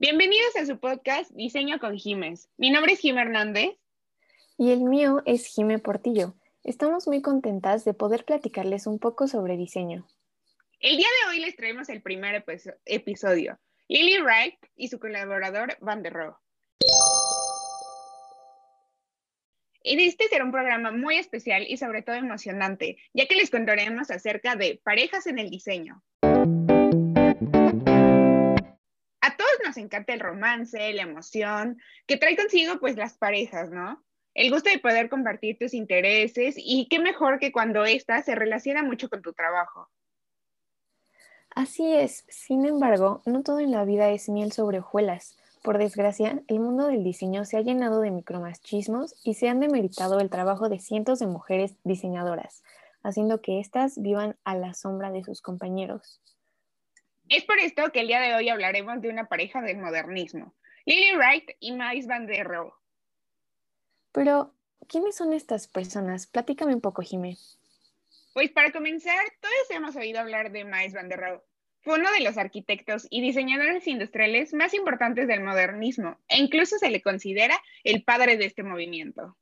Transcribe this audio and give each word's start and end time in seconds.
Bienvenidos 0.00 0.56
a 0.56 0.64
su 0.64 0.80
podcast 0.80 1.30
Diseño 1.32 1.78
con 1.78 1.94
Jiménez. 1.94 2.48
Mi 2.56 2.70
nombre 2.70 2.94
es 2.94 3.00
Jim 3.00 3.18
Hernández. 3.18 3.76
Y 4.56 4.72
el 4.72 4.80
mío 4.80 5.20
es 5.26 5.46
Jime 5.46 5.78
Portillo. 5.78 6.36
Estamos 6.64 7.06
muy 7.06 7.20
contentas 7.20 7.84
de 7.84 7.92
poder 7.92 8.24
platicarles 8.24 8.86
un 8.86 8.98
poco 8.98 9.28
sobre 9.28 9.58
diseño. 9.58 10.08
El 10.78 10.96
día 10.96 11.06
de 11.06 11.28
hoy 11.28 11.40
les 11.40 11.54
traemos 11.54 11.90
el 11.90 12.00
primer 12.00 12.42
episodio. 12.86 13.58
Lily 13.88 14.22
Wright 14.22 14.56
y 14.74 14.88
su 14.88 14.98
colaborador 14.98 15.76
Van 15.82 16.02
der 16.02 16.14
Rohe. 16.14 16.34
Este 19.82 20.28
será 20.28 20.44
un 20.44 20.50
programa 20.50 20.92
muy 20.92 21.18
especial 21.18 21.66
y 21.68 21.76
sobre 21.76 22.00
todo 22.00 22.16
emocionante, 22.16 22.96
ya 23.12 23.26
que 23.26 23.36
les 23.36 23.50
contaremos 23.50 24.10
acerca 24.10 24.56
de 24.56 24.80
parejas 24.82 25.26
en 25.26 25.38
el 25.38 25.50
diseño. 25.50 26.02
Nos 29.70 29.76
encanta 29.76 30.12
el 30.12 30.18
romance, 30.18 30.92
la 30.92 31.02
emoción, 31.02 31.78
que 32.08 32.16
trae 32.16 32.36
consigo 32.36 32.80
pues 32.80 32.96
las 32.96 33.16
parejas, 33.16 33.70
¿no? 33.70 34.04
El 34.34 34.50
gusto 34.50 34.68
de 34.68 34.80
poder 34.80 35.08
compartir 35.08 35.58
tus 35.58 35.74
intereses 35.74 36.56
y 36.58 36.88
qué 36.88 36.98
mejor 36.98 37.38
que 37.38 37.52
cuando 37.52 37.84
ésta 37.84 38.20
se 38.22 38.34
relaciona 38.34 38.82
mucho 38.82 39.08
con 39.08 39.22
tu 39.22 39.32
trabajo. 39.32 39.88
Así 41.54 41.94
es, 41.94 42.24
sin 42.28 42.66
embargo, 42.66 43.22
no 43.26 43.44
todo 43.44 43.60
en 43.60 43.70
la 43.70 43.84
vida 43.84 44.10
es 44.10 44.28
miel 44.28 44.50
sobre 44.50 44.80
hojuelas. 44.80 45.36
Por 45.62 45.78
desgracia, 45.78 46.42
el 46.48 46.58
mundo 46.58 46.88
del 46.88 47.04
diseño 47.04 47.44
se 47.44 47.56
ha 47.56 47.60
llenado 47.60 48.00
de 48.00 48.10
micromachismos 48.10 49.14
y 49.24 49.34
se 49.34 49.48
han 49.48 49.60
demeritado 49.60 50.18
el 50.18 50.30
trabajo 50.30 50.68
de 50.68 50.80
cientos 50.80 51.20
de 51.20 51.28
mujeres 51.28 51.76
diseñadoras, 51.84 52.64
haciendo 53.04 53.40
que 53.40 53.60
éstas 53.60 54.02
vivan 54.02 54.36
a 54.42 54.56
la 54.56 54.74
sombra 54.74 55.12
de 55.12 55.22
sus 55.22 55.42
compañeros. 55.42 56.20
Es 57.30 57.44
por 57.44 57.60
esto 57.60 57.92
que 57.92 58.00
el 58.00 58.08
día 58.08 58.20
de 58.20 58.34
hoy 58.34 58.48
hablaremos 58.48 59.00
de 59.00 59.08
una 59.08 59.28
pareja 59.28 59.62
del 59.62 59.78
modernismo, 59.78 60.52
Lily 60.84 61.14
Wright 61.16 61.50
y 61.60 61.70
Miles 61.70 62.08
Van 62.08 62.26
der 62.26 62.44
Rohe. 62.44 62.72
Pero, 64.10 64.52
¿quiénes 64.88 65.14
son 65.14 65.32
estas 65.32 65.68
personas? 65.68 66.26
Platícame 66.26 66.74
un 66.74 66.80
poco, 66.80 67.02
Jimé. 67.02 67.36
Pues 68.34 68.50
para 68.50 68.72
comenzar, 68.72 69.24
todos 69.40 69.70
hemos 69.70 69.94
oído 69.94 70.18
hablar 70.18 70.50
de 70.50 70.64
Miles 70.64 70.92
Van 70.92 71.08
der 71.08 71.20
Rohe. 71.20 71.40
Fue 71.82 72.00
uno 72.00 72.10
de 72.10 72.24
los 72.24 72.36
arquitectos 72.36 73.06
y 73.10 73.20
diseñadores 73.20 73.86
industriales 73.86 74.52
más 74.52 74.74
importantes 74.74 75.28
del 75.28 75.44
modernismo 75.44 76.18
e 76.26 76.38
incluso 76.38 76.78
se 76.78 76.90
le 76.90 77.00
considera 77.00 77.56
el 77.84 78.02
padre 78.02 78.38
de 78.38 78.46
este 78.46 78.64
movimiento. 78.64 79.36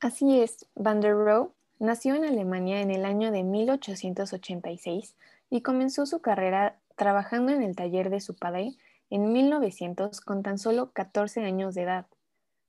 Así 0.00 0.40
es, 0.40 0.66
Van 0.74 1.00
der 1.00 1.14
Rohe 1.14 1.50
nació 1.78 2.16
en 2.16 2.24
Alemania 2.24 2.80
en 2.80 2.90
el 2.90 3.04
año 3.04 3.30
de 3.30 3.44
1886 3.44 5.14
y 5.50 5.62
comenzó 5.62 6.06
su 6.06 6.20
carrera 6.20 6.78
trabajando 6.96 7.52
en 7.52 7.62
el 7.62 7.74
taller 7.76 8.08
de 8.08 8.20
su 8.20 8.36
padre 8.36 8.76
en 9.10 9.32
1900 9.32 10.20
con 10.20 10.42
tan 10.42 10.58
solo 10.58 10.92
14 10.92 11.44
años 11.44 11.74
de 11.74 11.82
edad. 11.82 12.06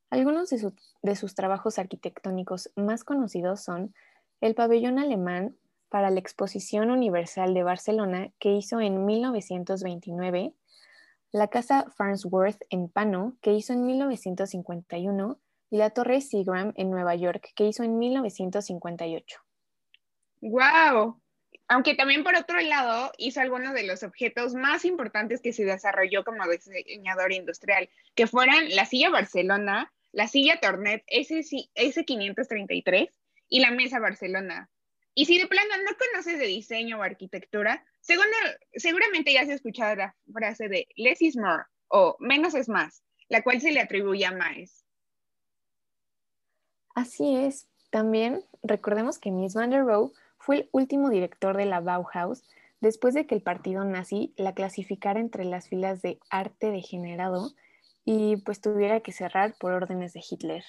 Algunos 0.09 0.49
de, 0.49 1.15
sus 1.15 1.35
trabajos 1.35 1.79
arquitectónicos 1.79 2.71
más 2.75 3.05
conocidos 3.05 3.61
son 3.61 3.93
el 4.41 4.55
pabellón 4.55 4.99
alemán 4.99 5.55
para 5.87 6.09
la 6.09 6.19
Exposición 6.19 6.91
Universal 6.91 7.53
de 7.53 7.63
Barcelona 7.63 8.31
que 8.39 8.51
hizo 8.53 8.81
en 8.81 9.05
1929, 9.05 10.53
la 11.31 11.47
Casa 11.47 11.85
Farnsworth 11.95 12.61
en 12.69 12.89
Pano 12.89 13.37
que 13.41 13.53
hizo 13.53 13.71
en 13.71 13.85
1951 13.85 15.39
y 15.69 15.77
la 15.77 15.91
Torre 15.91 16.19
Seagram 16.19 16.73
en 16.75 16.89
Nueva 16.89 17.15
York 17.15 17.51
que 17.55 17.67
hizo 17.67 17.83
en 17.83 17.97
1958. 17.97 19.39
¡Wow! 20.41 21.21
Aunque 21.71 21.95
también 21.95 22.25
por 22.25 22.35
otro 22.35 22.59
lado 22.59 23.13
hizo 23.17 23.39
algunos 23.39 23.73
de 23.73 23.83
los 23.83 24.03
objetos 24.03 24.53
más 24.53 24.83
importantes 24.83 25.39
que 25.39 25.53
se 25.53 25.63
desarrolló 25.63 26.25
como 26.25 26.45
diseñador 26.45 27.31
industrial, 27.31 27.89
que 28.13 28.27
fueran 28.27 28.75
la 28.75 28.85
silla 28.85 29.09
Barcelona, 29.09 29.89
la 30.11 30.27
silla 30.27 30.59
Tornet 30.59 31.01
S533 31.07 33.09
y 33.47 33.61
la 33.61 33.71
mesa 33.71 33.99
Barcelona. 33.99 34.69
Y 35.15 35.27
si 35.27 35.39
de 35.39 35.47
plano 35.47 35.69
no 35.85 35.95
conoces 35.97 36.39
de 36.39 36.45
diseño 36.45 36.99
o 36.99 37.03
arquitectura, 37.03 37.85
seguramente 38.01 39.31
ya 39.31 39.43
has 39.43 39.49
escuchado 39.49 39.95
la 39.95 40.13
frase 40.33 40.67
de 40.67 40.89
less 40.97 41.21
is 41.21 41.37
more 41.37 41.63
o 41.87 42.17
menos 42.19 42.53
es 42.53 42.67
más, 42.67 43.01
la 43.29 43.43
cual 43.43 43.61
se 43.61 43.71
le 43.71 43.79
atribuye 43.79 44.25
a 44.25 44.33
Maes. 44.33 44.83
Así 46.95 47.37
es. 47.37 47.69
También 47.91 48.43
recordemos 48.61 49.19
que 49.19 49.31
Miss 49.31 49.53
Van 49.53 49.69
der 49.69 49.85
Rohe 49.85 50.11
fue 50.41 50.57
el 50.57 50.69
último 50.71 51.09
director 51.09 51.55
de 51.55 51.65
la 51.65 51.79
Bauhaus 51.79 52.43
después 52.81 53.13
de 53.13 53.27
que 53.27 53.35
el 53.35 53.41
partido 53.41 53.85
nazi 53.85 54.33
la 54.37 54.53
clasificara 54.53 55.19
entre 55.19 55.45
las 55.45 55.69
filas 55.69 56.01
de 56.01 56.19
arte 56.29 56.71
degenerado 56.71 57.51
y 58.03 58.37
pues 58.37 58.59
tuviera 58.59 59.01
que 59.01 59.11
cerrar 59.11 59.55
por 59.59 59.73
órdenes 59.73 60.13
de 60.13 60.21
Hitler. 60.27 60.63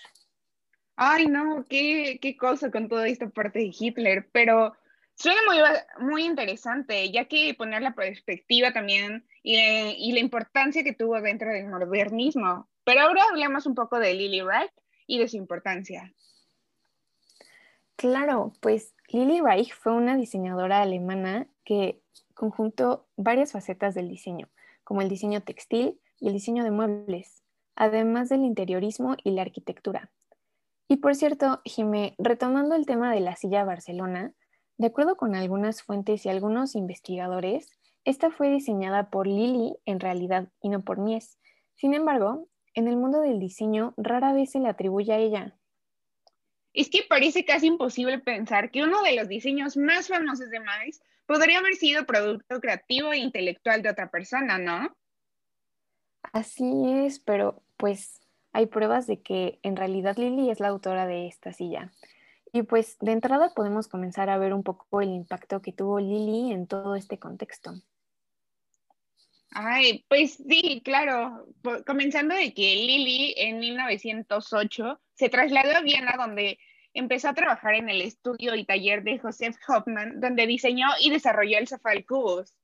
Ay, 0.97 1.27
no, 1.27 1.65
qué, 1.69 2.19
qué 2.21 2.37
cosa 2.37 2.71
con 2.71 2.89
toda 2.89 3.09
esta 3.09 3.31
parte 3.31 3.61
de 3.61 3.73
Hitler, 3.77 4.29
pero 4.31 4.75
suena 5.15 5.41
muy, 5.47 6.07
muy 6.07 6.25
interesante, 6.25 7.11
ya 7.11 7.25
que 7.25 7.55
poner 7.55 7.81
la 7.81 7.95
perspectiva 7.95 8.73
también 8.73 9.27
y, 9.43 9.57
y 9.57 10.13
la 10.13 10.21
importancia 10.21 10.85
que 10.85 10.93
tuvo 10.93 11.21
dentro 11.23 11.49
del 11.49 11.69
modernismo. 11.69 12.69
Pero 12.85 13.01
ahora 13.01 13.23
hablemos 13.31 13.65
un 13.65 13.75
poco 13.75 13.99
de 13.99 14.13
Lily 14.13 14.43
Wright 14.43 14.73
y 15.07 15.19
de 15.19 15.29
su 15.29 15.39
importancia. 15.39 16.13
Claro, 17.97 18.53
pues 18.61 18.95
Lili 19.13 19.43
Reich 19.43 19.75
fue 19.75 19.93
una 19.93 20.17
diseñadora 20.17 20.81
alemana 20.81 21.47
que 21.65 22.01
conjuntó 22.33 23.07
varias 23.17 23.53
facetas 23.53 23.95
del 23.95 24.09
diseño, 24.09 24.49
como 24.85 25.03
el 25.03 25.11
diseño 25.11 25.43
textil 25.43 26.01
y 26.19 26.29
el 26.29 26.33
diseño 26.33 26.65
de 26.65 26.71
muebles, 26.71 27.43
además 27.77 28.31
del 28.31 28.43
interiorismo 28.43 29.17
y 29.23 29.33
la 29.33 29.43
arquitectura. 29.43 30.11
Y 30.89 30.97
por 30.97 31.15
cierto, 31.15 31.61
Jimé, 31.67 32.15
retomando 32.17 32.75
el 32.75 32.87
tema 32.87 33.13
de 33.13 33.21
la 33.21 33.37
silla 33.37 33.65
Barcelona, 33.65 34.33
de 34.79 34.87
acuerdo 34.87 35.17
con 35.17 35.35
algunas 35.35 35.83
fuentes 35.83 36.25
y 36.25 36.31
algunos 36.31 36.75
investigadores, 36.75 37.69
esta 38.05 38.31
fue 38.31 38.51
diseñada 38.51 39.11
por 39.11 39.27
Lili 39.27 39.77
en 39.85 40.01
realidad 40.01 40.49
y 40.63 40.71
no 40.71 40.85
por 40.85 40.99
Mies. 40.99 41.39
Sin 41.75 41.93
embargo, 41.93 42.49
en 42.75 42.89
el 42.89 42.97
mundo 42.97 43.21
del 43.21 43.39
diseño 43.39 43.93
rara 43.99 44.33
vez 44.33 44.53
se 44.53 44.59
le 44.59 44.69
atribuye 44.69 45.13
a 45.13 45.19
ella, 45.19 45.55
es 46.73 46.89
que 46.89 47.05
parece 47.09 47.45
casi 47.45 47.67
imposible 47.67 48.19
pensar 48.19 48.71
que 48.71 48.83
uno 48.83 49.03
de 49.03 49.17
los 49.17 49.29
diseños 49.29 49.77
más 49.77 50.09
famosos 50.09 50.51
de 50.51 50.61
Miles 50.61 51.03
podría 51.27 51.59
haber 51.59 51.75
sido 51.77 52.07
producto 52.07 52.61
creativo 52.61 53.13
e 53.13 53.19
intelectual 53.19 53.83
de 53.83 53.91
otra 53.91 54.11
persona, 54.11 54.59
¿no? 54.59 54.95
Así 56.33 56.85
es, 57.05 57.19
pero 57.19 57.63
pues 57.77 58.21
hay 58.53 58.67
pruebas 58.67 59.07
de 59.07 59.21
que 59.21 59.59
en 59.63 59.77
realidad 59.77 60.17
Lily 60.17 60.51
es 60.51 60.61
la 60.61 60.69
autora 60.69 61.07
de 61.07 61.27
esta 61.27 61.53
silla. 61.53 61.93
Y 62.53 62.63
pues 62.63 62.99
de 63.01 63.13
entrada 63.13 63.53
podemos 63.55 63.89
comenzar 63.89 64.29
a 64.29 64.39
ver 64.39 64.53
un 64.53 64.63
poco 64.63 65.01
el 65.01 65.09
impacto 65.09 65.63
que 65.63 65.73
tuvo 65.73 66.01
Lily 66.01 66.53
en 66.53 66.67
todo 66.67 66.97
este 66.97 67.19
contexto. 67.19 67.73
Ay, 69.55 70.05
pues 70.09 70.43
sí, 70.49 70.81
claro. 70.85 71.47
Comenzando 71.87 72.35
de 72.35 72.55
que 72.55 72.77
Lily 72.77 73.35
en 73.37 73.59
1908 73.59 75.01
se 75.23 75.29
trasladó 75.29 75.77
a 75.77 75.83
Viena 75.83 76.17
donde 76.19 76.59
empezó 76.95 77.29
a 77.29 77.35
trabajar 77.35 77.77
en 77.77 77.89
el 77.89 78.03
estudio 78.03 78.57
y 78.57 78.65
taller 78.65 79.05
de 79.05 79.21
Joseph 79.21 79.55
Hoffman, 79.69 80.21
donde 80.21 80.49
diseñó 80.49 80.89
y 81.01 81.11
desarrolló 81.11 81.59
el 81.59 81.69
sofá 81.69 81.91
del 81.91 82.05
cubos. 82.05 82.57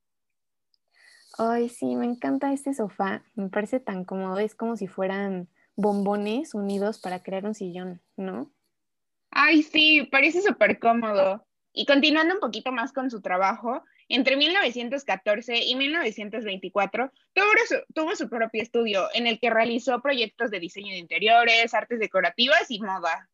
Ay, 1.37 1.69
sí, 1.69 1.95
me 1.95 2.05
encanta 2.05 2.51
este 2.51 2.73
sofá. 2.73 3.23
Me 3.35 3.47
parece 3.47 3.79
tan 3.79 4.03
cómodo. 4.03 4.39
Es 4.39 4.55
como 4.55 4.75
si 4.75 4.87
fueran 4.87 5.47
bombones 5.77 6.53
unidos 6.53 6.99
para 6.99 7.23
crear 7.23 7.45
un 7.45 7.55
sillón, 7.55 8.01
¿no? 8.17 8.51
Ay, 9.31 9.63
sí, 9.63 10.09
parece 10.11 10.41
súper 10.41 10.79
cómodo. 10.79 11.47
Y 11.71 11.85
continuando 11.85 12.33
un 12.33 12.41
poquito 12.41 12.73
más 12.73 12.91
con 12.91 13.09
su 13.09 13.21
trabajo, 13.21 13.85
entre 14.09 14.35
1914 14.35 15.63
y 15.63 15.75
1924 15.75 17.11
tuvo 17.93 18.15
su, 18.15 18.27
propio 18.27 18.61
estudio 18.61 19.07
en 19.13 19.27
el 19.27 19.39
que 19.39 19.49
realizó 19.51 20.01
proyectos 20.01 20.51
de 20.51 20.59
diseño 20.59 20.91
de 20.91 20.97
interiores, 20.97 21.73
artes 21.73 21.99
decorativas 21.99 22.69
y 22.69 22.81
moda. 22.81 23.29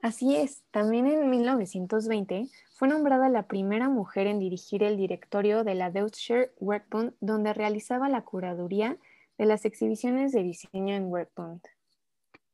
Así 0.00 0.36
es, 0.36 0.62
también 0.70 1.06
en 1.06 1.30
1920 1.30 2.44
fue 2.74 2.88
nombrada 2.88 3.30
la 3.30 3.46
primera 3.46 3.88
mujer 3.88 4.26
en 4.26 4.38
dirigir 4.38 4.82
el 4.82 4.98
directorio 4.98 5.64
de 5.64 5.74
la 5.74 5.90
Deutsche 5.90 6.50
Werkbund, 6.58 7.14
donde 7.20 7.54
realizaba 7.54 8.10
la 8.10 8.20
curaduría 8.20 8.98
de 9.38 9.46
las 9.46 9.64
exhibiciones 9.64 10.32
de 10.32 10.42
diseño 10.42 10.94
en 10.94 11.06
Werkbund. 11.06 11.62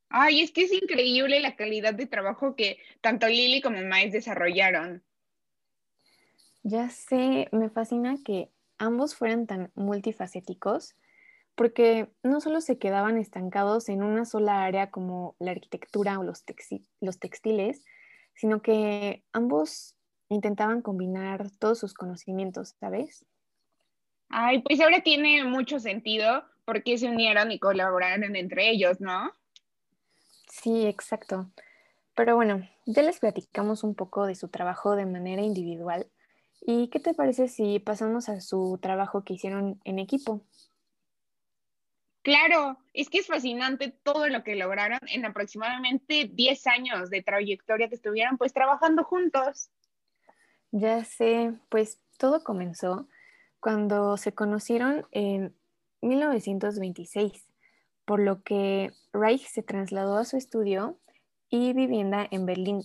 Ay, 0.07 0.41
es 0.41 0.51
que 0.51 0.63
es 0.63 0.71
increíble 0.71 1.41
la 1.41 1.57
calidad 1.57 1.93
de 1.93 2.05
trabajo 2.05 2.55
que 2.55 2.77
tanto 3.01 3.27
Lily 3.27 3.61
como 3.61 3.79
Miles 3.79 4.13
desarrollaron. 4.13 5.03
Ya 6.63 6.89
sé, 6.89 7.49
me 7.51 7.69
fascina 7.69 8.17
que 8.23 8.51
ambos 8.77 9.15
fueran 9.15 9.47
tan 9.47 9.71
multifacéticos 9.75 10.95
porque 11.55 12.09
no 12.23 12.41
solo 12.41 12.61
se 12.61 12.77
quedaban 12.77 13.17
estancados 13.17 13.89
en 13.89 14.03
una 14.03 14.25
sola 14.25 14.63
área 14.63 14.89
como 14.89 15.35
la 15.39 15.51
arquitectura 15.51 16.17
o 16.19 16.23
los, 16.23 16.43
los 17.01 17.19
textiles, 17.19 17.83
sino 18.33 18.61
que 18.61 19.23
ambos 19.33 19.95
intentaban 20.29 20.81
combinar 20.81 21.51
todos 21.59 21.79
sus 21.79 21.93
conocimientos, 21.93 22.75
¿sabes? 22.79 23.25
Ay, 24.29 24.61
pues 24.61 24.79
ahora 24.79 25.01
tiene 25.01 25.43
mucho 25.43 25.79
sentido 25.79 26.45
porque 26.63 26.97
se 26.97 27.09
unieron 27.09 27.51
y 27.51 27.59
colaboraron 27.59 28.35
entre 28.35 28.69
ellos, 28.69 29.01
¿no? 29.01 29.31
Sí, 30.47 30.85
exacto. 30.85 31.51
Pero 32.15 32.35
bueno, 32.35 32.67
ya 32.85 33.01
les 33.01 33.19
platicamos 33.19 33.83
un 33.83 33.93
poco 33.93 34.25
de 34.25 34.35
su 34.35 34.47
trabajo 34.47 34.95
de 34.95 35.05
manera 35.05 35.41
individual. 35.41 36.07
¿Y 36.61 36.89
qué 36.89 36.99
te 36.99 37.13
parece 37.13 37.47
si 37.47 37.79
pasamos 37.79 38.29
a 38.29 38.39
su 38.39 38.77
trabajo 38.81 39.23
que 39.23 39.33
hicieron 39.33 39.81
en 39.83 39.99
equipo? 39.99 40.45
Claro, 42.23 42.77
es 42.93 43.09
que 43.09 43.17
es 43.17 43.27
fascinante 43.27 43.89
todo 44.03 44.27
lo 44.27 44.43
que 44.43 44.55
lograron 44.55 44.99
en 45.07 45.25
aproximadamente 45.25 46.29
10 46.31 46.67
años 46.67 47.09
de 47.09 47.23
trayectoria 47.23 47.89
que 47.89 47.95
estuvieron 47.95 48.37
pues 48.37 48.53
trabajando 48.53 49.03
juntos. 49.03 49.71
Ya 50.69 51.03
sé, 51.03 51.53
pues 51.69 51.99
todo 52.17 52.43
comenzó 52.43 53.07
cuando 53.59 54.17
se 54.17 54.33
conocieron 54.33 55.07
en 55.11 55.55
1926, 56.01 57.47
por 58.05 58.19
lo 58.19 58.43
que 58.43 58.91
Reich 59.13 59.47
se 59.47 59.63
trasladó 59.63 60.17
a 60.17 60.25
su 60.25 60.37
estudio 60.37 60.99
y 61.49 61.73
vivienda 61.73 62.27
en 62.29 62.45
Berlín. 62.45 62.83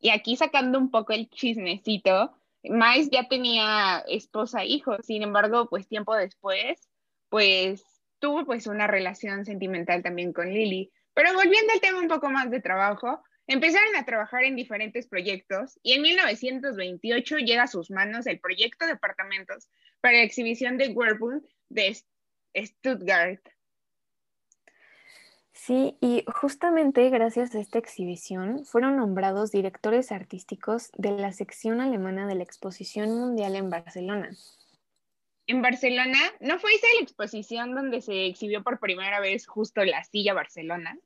Y 0.00 0.10
aquí 0.10 0.36
sacando 0.36 0.78
un 0.78 0.90
poco 0.90 1.12
el 1.12 1.28
chismecito, 1.28 2.34
Mais 2.64 3.08
ya 3.10 3.26
tenía 3.28 4.04
esposa 4.06 4.62
e 4.62 4.66
hijos, 4.66 4.98
sin 5.06 5.22
embargo, 5.22 5.68
pues 5.70 5.88
tiempo 5.88 6.14
después, 6.14 6.78
pues 7.30 7.82
tuvo 8.18 8.44
pues 8.44 8.66
una 8.66 8.86
relación 8.86 9.46
sentimental 9.46 10.02
también 10.02 10.32
con 10.32 10.52
Lily. 10.52 10.92
Pero 11.14 11.32
volviendo 11.34 11.72
al 11.72 11.80
tema 11.80 11.98
un 11.98 12.08
poco 12.08 12.28
más 12.28 12.50
de 12.50 12.60
trabajo, 12.60 13.22
empezaron 13.46 13.96
a 13.96 14.04
trabajar 14.04 14.44
en 14.44 14.56
diferentes 14.56 15.06
proyectos 15.06 15.78
y 15.82 15.94
en 15.94 16.02
1928 16.02 17.38
llega 17.38 17.62
a 17.62 17.66
sus 17.66 17.90
manos 17.90 18.26
el 18.26 18.40
proyecto 18.40 18.84
de 18.84 18.92
apartamentos 18.92 19.68
para 20.00 20.18
la 20.18 20.24
exhibición 20.24 20.76
de 20.76 20.88
Werburg 20.88 21.42
de 21.70 21.96
Stuttgart. 22.54 23.40
Sí, 25.62 25.94
y 26.00 26.24
justamente 26.26 27.10
gracias 27.10 27.54
a 27.54 27.60
esta 27.60 27.78
exhibición 27.78 28.64
fueron 28.64 28.96
nombrados 28.96 29.52
directores 29.52 30.10
artísticos 30.10 30.90
de 30.96 31.10
la 31.10 31.32
sección 31.32 31.82
alemana 31.82 32.26
de 32.26 32.34
la 32.34 32.44
Exposición 32.44 33.10
Mundial 33.10 33.54
en 33.54 33.68
Barcelona. 33.68 34.30
En 35.46 35.60
Barcelona, 35.60 36.18
¿no 36.40 36.58
fue 36.58 36.72
esa 36.72 36.86
la 36.94 37.02
exposición 37.02 37.74
donde 37.74 38.00
se 38.00 38.24
exhibió 38.24 38.62
por 38.62 38.80
primera 38.80 39.20
vez 39.20 39.46
justo 39.46 39.84
la 39.84 40.02
silla 40.02 40.32
Barcelona? 40.32 40.98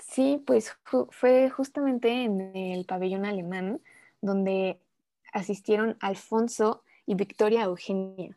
Sí, 0.00 0.42
pues 0.44 0.76
fue 1.10 1.50
justamente 1.50 2.10
en 2.10 2.56
el 2.56 2.84
pabellón 2.84 3.26
alemán 3.26 3.80
donde 4.20 4.80
asistieron 5.32 5.96
Alfonso 6.00 6.82
y 7.06 7.14
Victoria 7.14 7.62
Eugenia. 7.62 8.36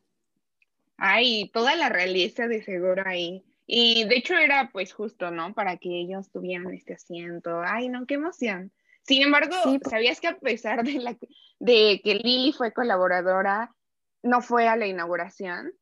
Ay, 0.98 1.50
toda 1.52 1.76
la 1.76 1.90
realeza 1.90 2.48
de 2.48 2.62
seguro 2.62 3.02
ahí. 3.08 3.44
Y 3.66 4.06
de 4.06 4.18
hecho 4.18 4.36
era 4.36 4.70
pues 4.72 4.94
justo, 4.94 5.32
¿no? 5.32 5.54
Para 5.54 5.78
que 5.78 5.90
ellos 5.90 6.30
tuvieran 6.32 6.74
este 6.74 6.94
asiento. 6.94 7.62
Ay, 7.66 7.90
no, 7.90 8.06
qué 8.06 8.16
emoción. 8.16 8.72
Sin 9.04 9.22
embargo, 9.22 9.56
pues 9.64 9.80
¿sabías 9.90 10.20
que 10.20 10.28
a 10.28 10.38
pesar 10.38 10.84
de, 10.84 10.94
la, 10.94 11.18
de 11.60 12.02
que 12.04 12.16
Lili 12.16 12.54
fue 12.54 12.74
colaboradora, 12.74 13.74
no 14.22 14.42
fue 14.42 14.68
a 14.68 14.76
la 14.76 14.88
inauguración? 14.88 15.74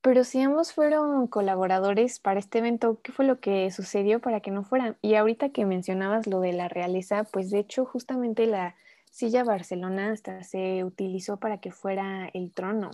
Pero 0.00 0.24
si 0.24 0.40
ambos 0.40 0.72
fueron 0.72 1.26
colaboradores 1.26 2.20
para 2.20 2.38
este 2.38 2.58
evento, 2.58 3.00
¿qué 3.02 3.12
fue 3.12 3.24
lo 3.24 3.40
que 3.40 3.70
sucedió 3.70 4.20
para 4.20 4.40
que 4.40 4.50
no 4.50 4.62
fueran? 4.62 4.96
Y 5.02 5.14
ahorita 5.14 5.50
que 5.50 5.66
mencionabas 5.66 6.26
lo 6.26 6.40
de 6.40 6.52
la 6.52 6.68
realeza, 6.68 7.24
pues 7.24 7.50
de 7.50 7.58
hecho 7.58 7.84
justamente 7.84 8.46
la 8.46 8.76
silla 9.10 9.42
Barcelona 9.42 10.12
hasta 10.12 10.44
se 10.44 10.84
utilizó 10.84 11.38
para 11.38 11.58
que 11.58 11.72
fuera 11.72 12.30
el 12.32 12.52
trono. 12.52 12.90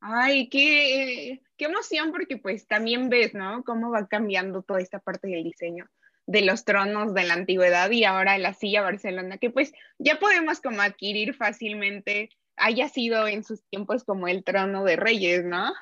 Ay, 0.00 0.48
qué, 0.48 1.40
qué 1.56 1.64
emoción, 1.64 2.12
porque 2.12 2.36
pues 2.36 2.66
también 2.66 3.08
ves, 3.08 3.34
¿no? 3.34 3.64
Cómo 3.64 3.90
va 3.90 4.06
cambiando 4.06 4.62
toda 4.62 4.80
esta 4.80 4.98
parte 4.98 5.28
del 5.28 5.44
diseño 5.44 5.88
de 6.28 6.42
los 6.42 6.66
tronos 6.66 7.14
de 7.14 7.24
la 7.24 7.32
antigüedad 7.32 7.90
y 7.90 8.04
ahora 8.04 8.36
la 8.36 8.52
silla 8.52 8.82
Barcelona, 8.82 9.38
que 9.38 9.48
pues 9.48 9.72
ya 9.98 10.18
podemos 10.18 10.60
como 10.60 10.82
adquirir 10.82 11.34
fácilmente, 11.34 12.28
haya 12.56 12.90
sido 12.90 13.26
en 13.26 13.42
sus 13.42 13.64
tiempos 13.70 14.04
como 14.04 14.28
el 14.28 14.44
trono 14.44 14.84
de 14.84 14.96
reyes, 14.96 15.42
¿no? 15.44 15.72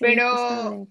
Pero 0.00 0.86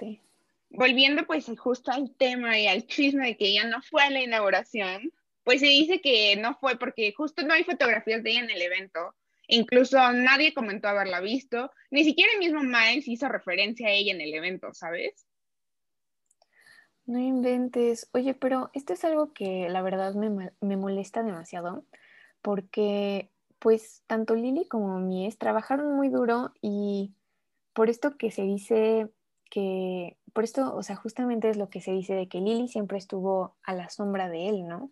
volviendo 0.71 1.27
pues 1.27 1.45
justo 1.55 1.91
al 1.91 2.15
tema 2.15 2.57
y 2.57 2.65
al 2.67 2.87
chisme 2.87 3.27
de 3.27 3.37
que 3.37 3.45
ella 3.45 3.65
no 3.65 3.81
fue 3.83 4.01
a 4.01 4.09
la 4.09 4.23
inauguración, 4.23 5.13
pues 5.43 5.59
se 5.59 5.67
dice 5.67 6.01
que 6.01 6.35
no 6.37 6.55
fue 6.55 6.79
porque 6.79 7.13
justo 7.15 7.43
no 7.43 7.53
hay 7.53 7.63
fotografías 7.63 8.23
de 8.23 8.31
ella 8.31 8.39
en 8.39 8.49
el 8.49 8.61
evento, 8.63 9.13
Incluso 9.47 9.97
nadie 10.11 10.53
comentó 10.53 10.89
haberla 10.89 11.21
visto, 11.21 11.71
ni 11.89 12.03
siquiera 12.03 12.31
el 12.33 12.39
mismo 12.39 12.61
Miles 12.63 13.07
hizo 13.07 13.27
referencia 13.29 13.87
a 13.87 13.91
ella 13.91 14.13
en 14.13 14.21
el 14.21 14.33
evento, 14.33 14.73
¿sabes? 14.73 15.25
No 17.05 17.19
inventes. 17.19 18.09
Oye, 18.11 18.33
pero 18.33 18.69
esto 18.73 18.93
es 18.93 19.05
algo 19.05 19.33
que 19.33 19.69
la 19.69 19.81
verdad 19.81 20.13
me, 20.15 20.51
me 20.59 20.75
molesta 20.75 21.23
demasiado, 21.23 21.85
porque 22.41 23.31
pues 23.59 24.03
tanto 24.07 24.35
Lily 24.35 24.67
como 24.67 24.99
Mies 24.99 25.37
trabajaron 25.37 25.95
muy 25.95 26.09
duro 26.09 26.51
y 26.61 27.13
por 27.73 27.89
esto 27.89 28.17
que 28.17 28.31
se 28.31 28.43
dice 28.43 29.09
que, 29.49 30.17
por 30.33 30.43
esto, 30.43 30.75
o 30.75 30.83
sea, 30.83 30.95
justamente 30.95 31.49
es 31.49 31.57
lo 31.57 31.69
que 31.69 31.81
se 31.81 31.91
dice 31.91 32.13
de 32.13 32.27
que 32.27 32.41
Lily 32.41 32.67
siempre 32.67 32.97
estuvo 32.97 33.55
a 33.63 33.73
la 33.73 33.89
sombra 33.89 34.29
de 34.29 34.49
él, 34.49 34.67
¿no? 34.67 34.91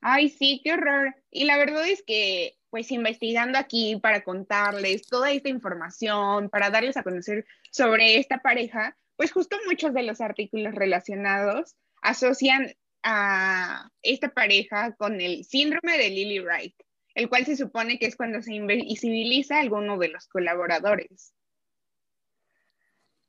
Ay, 0.00 0.28
sí, 0.28 0.60
qué 0.62 0.74
horror. 0.74 1.16
Y 1.30 1.44
la 1.44 1.56
verdad 1.56 1.88
es 1.88 2.02
que 2.02 2.57
pues 2.70 2.90
investigando 2.92 3.58
aquí 3.58 3.96
para 3.96 4.22
contarles 4.22 5.06
toda 5.06 5.30
esta 5.30 5.48
información, 5.48 6.50
para 6.50 6.70
darles 6.70 6.96
a 6.96 7.02
conocer 7.02 7.46
sobre 7.70 8.18
esta 8.18 8.38
pareja, 8.38 8.96
pues 9.16 9.32
justo 9.32 9.56
muchos 9.66 9.94
de 9.94 10.02
los 10.02 10.20
artículos 10.20 10.74
relacionados 10.74 11.76
asocian 12.02 12.74
a 13.02 13.90
esta 14.02 14.28
pareja 14.28 14.94
con 14.96 15.20
el 15.20 15.44
síndrome 15.44 15.98
de 15.98 16.10
Lily 16.10 16.40
Wright, 16.40 16.74
el 17.14 17.28
cual 17.28 17.46
se 17.46 17.56
supone 17.56 17.98
que 17.98 18.06
es 18.06 18.16
cuando 18.16 18.42
se 18.42 18.54
invisibiliza 18.54 19.56
a 19.56 19.60
alguno 19.60 19.98
de 19.98 20.08
los 20.08 20.26
colaboradores. 20.28 21.32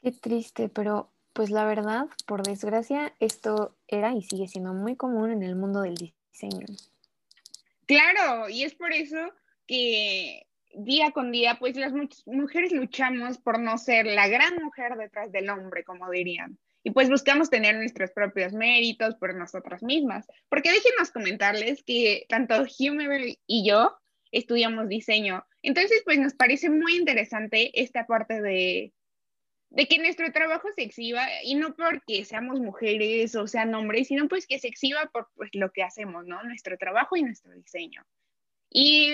Qué 0.02 0.12
triste, 0.12 0.70
pero 0.70 1.12
pues 1.34 1.50
la 1.50 1.66
verdad, 1.66 2.08
por 2.26 2.44
desgracia, 2.44 3.14
esto 3.20 3.76
era 3.88 4.14
y 4.14 4.24
sigue 4.24 4.48
siendo 4.48 4.74
muy 4.74 4.96
común 4.96 5.32
en 5.32 5.44
el 5.44 5.56
mundo 5.56 5.82
del 5.82 5.96
diseño. 5.96 6.66
Claro, 7.90 8.48
y 8.50 8.66
es 8.66 8.76
por 8.76 8.94
eso 8.94 9.18
que 9.66 10.46
día 10.76 11.10
con 11.10 11.32
día, 11.32 11.58
pues 11.60 11.76
las 11.76 11.92
mujeres 12.28 12.72
luchamos 12.72 13.40
por 13.40 13.60
no 13.60 13.80
ser 13.80 14.06
la 14.06 14.28
gran 14.28 14.64
mujer 14.64 14.96
detrás 14.96 15.32
del 15.32 15.50
hombre, 15.50 15.84
como 15.84 16.08
dirían. 16.12 16.60
Y 16.84 16.92
pues 16.92 17.10
buscamos 17.10 17.50
tener 17.50 17.76
nuestros 17.78 18.12
propios 18.12 18.54
méritos 18.54 19.16
por 19.16 19.34
nosotras 19.34 19.82
mismas. 19.82 20.28
Porque 20.50 20.72
déjenos 20.72 21.10
comentarles 21.10 21.82
que 21.82 22.28
tanto 22.30 22.64
Hume 22.78 23.40
y 23.48 23.68
yo 23.68 23.98
estudiamos 24.32 24.88
diseño. 24.88 25.44
Entonces, 25.64 26.04
pues 26.06 26.20
nos 26.20 26.36
parece 26.36 26.70
muy 26.70 26.96
interesante 26.96 27.72
esta 27.82 28.06
parte 28.06 28.40
de, 28.40 28.94
de 29.72 29.88
que 29.88 30.00
nuestro 30.00 30.32
trabajo 30.32 30.68
se 30.76 30.84
exhiba 30.84 31.26
y 31.44 31.56
no 31.56 31.76
porque 31.76 32.26
seamos 32.26 32.60
mujeres 32.60 33.36
o 33.36 33.48
sean 33.48 33.74
hombres, 33.76 34.08
sino 34.08 34.28
pues 34.28 34.48
que 34.48 34.60
se 34.60 34.68
exhiba 34.68 35.10
por 35.14 35.28
pues, 35.36 35.52
lo 35.54 35.72
que 35.72 35.84
hacemos, 35.84 36.26
¿no? 36.26 36.44
Nuestro 36.44 36.78
trabajo 36.78 37.16
y 37.16 37.24
nuestro 37.24 37.54
diseño. 37.54 38.04
Y, 38.72 39.12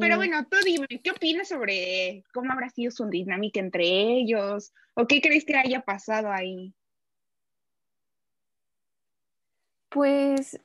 pero 0.00 0.16
bueno, 0.16 0.46
tú 0.46 0.56
dime, 0.64 0.86
¿qué 1.02 1.10
opinas 1.10 1.48
sobre 1.48 2.24
cómo 2.32 2.52
habrá 2.52 2.70
sido 2.70 2.90
su 2.90 3.06
dinámica 3.06 3.60
entre 3.60 3.84
ellos? 3.84 4.72
¿O 4.94 5.06
qué 5.06 5.20
crees 5.20 5.44
que 5.44 5.56
haya 5.56 5.82
pasado 5.82 6.30
ahí? 6.30 6.74
Pues, 9.90 10.58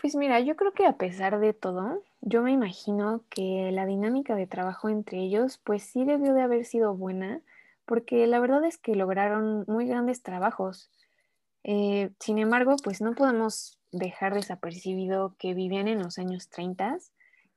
pues 0.00 0.14
mira, 0.16 0.40
yo 0.40 0.54
creo 0.56 0.72
que 0.72 0.86
a 0.86 0.96
pesar 0.96 1.40
de 1.40 1.54
todo, 1.54 2.02
yo 2.20 2.42
me 2.42 2.52
imagino 2.52 3.24
que 3.30 3.70
la 3.72 3.86
dinámica 3.86 4.34
de 4.34 4.46
trabajo 4.46 4.88
entre 4.88 5.18
ellos, 5.18 5.58
pues 5.64 5.82
sí 5.82 6.04
debió 6.04 6.34
de 6.34 6.42
haber 6.42 6.64
sido 6.66 6.94
buena, 6.94 7.40
porque 7.84 8.26
la 8.26 8.40
verdad 8.40 8.64
es 8.64 8.78
que 8.78 8.94
lograron 8.94 9.64
muy 9.66 9.86
grandes 9.86 10.22
trabajos. 10.22 10.90
Eh, 11.64 12.10
sin 12.18 12.38
embargo, 12.38 12.76
pues 12.82 13.00
no 13.00 13.14
podemos 13.14 13.78
dejar 13.92 14.34
desapercibido 14.34 15.36
que 15.38 15.54
vivían 15.54 15.88
en 15.88 16.02
los 16.02 16.18
años 16.18 16.48
30 16.48 16.98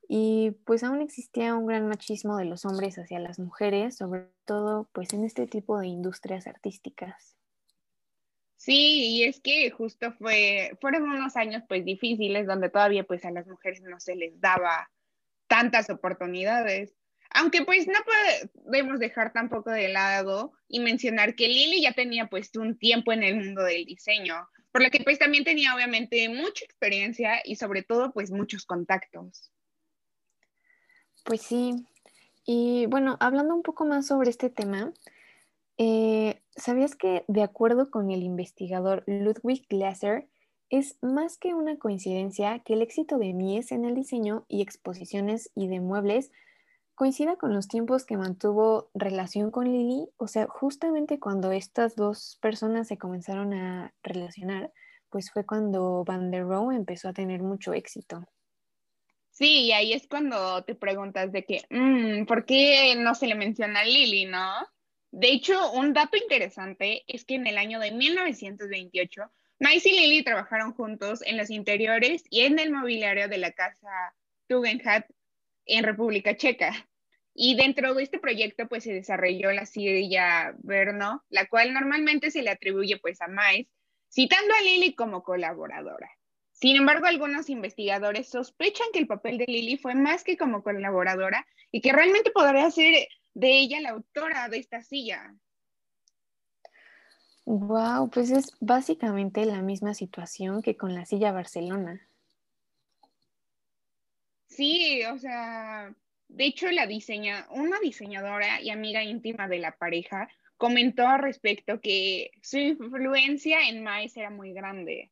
y 0.07 0.51
pues 0.65 0.83
aún 0.83 1.01
existía 1.01 1.55
un 1.55 1.65
gran 1.65 1.87
machismo 1.87 2.37
de 2.37 2.45
los 2.45 2.65
hombres 2.65 2.97
hacia 2.97 3.19
las 3.19 3.39
mujeres, 3.39 3.97
sobre 3.97 4.27
todo 4.45 4.89
pues 4.93 5.13
en 5.13 5.23
este 5.23 5.47
tipo 5.47 5.79
de 5.79 5.87
industrias 5.87 6.45
artísticas. 6.47 7.35
Sí, 8.57 9.17
y 9.17 9.23
es 9.23 9.39
que 9.39 9.69
justo 9.71 10.11
fue, 10.13 10.77
fueron 10.81 11.03
unos 11.03 11.35
años 11.35 11.63
pues 11.67 11.85
difíciles 11.85 12.47
donde 12.47 12.69
todavía 12.69 13.03
pues 13.03 13.23
a 13.25 13.31
las 13.31 13.47
mujeres 13.47 13.81
no 13.81 13.99
se 13.99 14.15
les 14.15 14.39
daba 14.39 14.89
tantas 15.47 15.89
oportunidades. 15.89 16.93
Aunque 17.35 17.65
pues 17.65 17.85
no 17.85 17.99
podemos 18.63 18.97
dejar 18.97 19.33
tampoco 19.33 19.69
de 19.69 19.89
lado 19.89 20.53
y 20.69 20.79
mencionar 20.79 21.35
que 21.35 21.49
Lily 21.49 21.81
ya 21.81 21.91
tenía 21.91 22.27
pues 22.27 22.55
un 22.55 22.77
tiempo 22.77 23.11
en 23.11 23.23
el 23.23 23.35
mundo 23.35 23.61
del 23.63 23.85
diseño, 23.85 24.47
por 24.71 24.81
lo 24.81 24.89
que 24.89 25.01
pues 25.03 25.19
también 25.19 25.43
tenía 25.43 25.75
obviamente 25.75 26.29
mucha 26.29 26.63
experiencia 26.63 27.41
y 27.43 27.57
sobre 27.57 27.83
todo 27.83 28.13
pues 28.13 28.31
muchos 28.31 28.65
contactos. 28.65 29.51
Pues 31.25 31.41
sí, 31.41 31.75
Y 32.45 32.85
bueno, 32.85 33.17
hablando 33.19 33.53
un 33.53 33.63
poco 33.63 33.83
más 33.83 34.07
sobre 34.07 34.29
este 34.29 34.49
tema, 34.49 34.93
eh, 35.77 36.39
¿sabías 36.55 36.95
que 36.95 37.25
de 37.27 37.43
acuerdo 37.43 37.91
con 37.91 38.11
el 38.11 38.23
investigador 38.23 39.03
Ludwig 39.07 39.67
Glasser, 39.67 40.29
es 40.69 40.97
más 41.01 41.37
que 41.37 41.53
una 41.53 41.77
coincidencia 41.77 42.59
que 42.59 42.73
el 42.73 42.81
éxito 42.81 43.17
de 43.17 43.33
Mies 43.33 43.73
en 43.73 43.83
el 43.83 43.93
diseño 43.93 44.45
y 44.47 44.61
exposiciones 44.61 45.51
y 45.53 45.67
de 45.67 45.81
muebles 45.81 46.31
coincida 46.95 47.35
con 47.35 47.53
los 47.53 47.67
tiempos 47.67 48.05
que 48.05 48.17
mantuvo 48.17 48.89
relación 48.93 49.51
con 49.51 49.71
Lily? 49.71 50.07
O 50.17 50.27
sea, 50.27 50.47
justamente 50.47 51.19
cuando 51.19 51.51
estas 51.51 51.95
dos 51.95 52.37
personas 52.41 52.87
se 52.87 52.97
comenzaron 52.97 53.53
a 53.53 53.93
relacionar, 54.01 54.71
pues 55.09 55.31
fue 55.31 55.45
cuando 55.45 56.03
Van 56.03 56.31
der 56.31 56.43
Rohe 56.43 56.75
empezó 56.75 57.09
a 57.09 57.13
tener 57.13 57.41
mucho 57.41 57.73
éxito. 57.73 58.25
Sí, 59.29 59.65
y 59.65 59.71
ahí 59.73 59.91
es 59.91 60.07
cuando 60.07 60.63
te 60.63 60.75
preguntas 60.75 61.31
de 61.31 61.43
que, 61.43 61.65
mm, 61.69 62.25
¿por 62.25 62.45
qué 62.45 62.95
no 62.97 63.15
se 63.15 63.27
le 63.27 63.35
menciona 63.35 63.81
a 63.81 63.85
Lily, 63.85 64.25
no? 64.25 64.53
De 65.11 65.29
hecho, 65.29 65.71
un 65.71 65.93
dato 65.93 66.17
interesante 66.17 67.03
es 67.07 67.25
que 67.25 67.35
en 67.35 67.47
el 67.47 67.57
año 67.57 67.79
de 67.79 67.91
1928, 67.91 69.23
Mice 69.59 69.89
y 69.89 69.99
Lily 69.99 70.23
trabajaron 70.23 70.73
juntos 70.73 71.21
en 71.25 71.37
los 71.37 71.49
interiores 71.49 72.23
y 72.29 72.41
en 72.41 72.59
el 72.59 72.71
mobiliario 72.71 73.27
de 73.27 73.37
la 73.37 73.51
casa 73.51 74.15
Tugendhat 74.47 75.05
en 75.65 75.83
República 75.83 76.35
Checa. 76.35 76.87
Y 77.33 77.55
dentro 77.55 77.93
de 77.93 78.03
este 78.03 78.19
proyecto, 78.19 78.67
pues 78.67 78.83
se 78.83 78.93
desarrolló 78.93 79.51
la 79.51 79.65
silla 79.65 80.55
Verno, 80.59 81.23
la 81.29 81.47
cual 81.47 81.73
normalmente 81.73 82.31
se 82.31 82.41
le 82.41 82.49
atribuye 82.49 82.97
pues 82.99 83.21
a 83.21 83.27
Mice, 83.27 83.69
citando 84.09 84.53
a 84.53 84.61
Lily 84.61 84.95
como 84.95 85.21
colaboradora. 85.23 86.09
Sin 86.53 86.77
embargo, 86.77 87.05
algunos 87.05 87.49
investigadores 87.49 88.29
sospechan 88.29 88.87
que 88.93 88.99
el 88.99 89.07
papel 89.07 89.37
de 89.37 89.45
Lily 89.45 89.77
fue 89.77 89.93
más 89.93 90.23
que 90.23 90.37
como 90.37 90.63
colaboradora 90.63 91.45
y 91.69 91.81
que 91.81 91.91
realmente 91.91 92.31
podría 92.31 92.71
ser 92.71 93.09
de 93.33 93.59
ella 93.59 93.81
la 93.81 93.89
autora 93.89 94.47
de 94.47 94.59
esta 94.59 94.81
silla. 94.81 95.35
Wow, 97.43 98.09
pues 98.09 98.31
es 98.31 98.53
básicamente 98.61 99.45
la 99.45 99.61
misma 99.61 99.93
situación 99.93 100.61
que 100.61 100.77
con 100.77 100.95
la 100.95 101.05
silla 101.05 101.33
Barcelona. 101.33 102.01
Sí, 104.47 105.03
o 105.05 105.17
sea, 105.17 105.93
de 106.27 106.45
hecho 106.45 106.71
la 106.71 106.87
diseña, 106.87 107.47
una 107.51 107.79
diseñadora 107.79 108.61
y 108.61 108.69
amiga 108.69 109.03
íntima 109.03 109.47
de 109.47 109.59
la 109.59 109.77
pareja 109.77 110.29
comentó 110.57 111.07
al 111.07 111.21
respecto 111.21 111.81
que 111.81 112.31
su 112.41 112.57
influencia 112.57 113.67
en 113.67 113.83
Mais 113.83 114.15
era 114.15 114.29
muy 114.29 114.53
grande. 114.53 115.11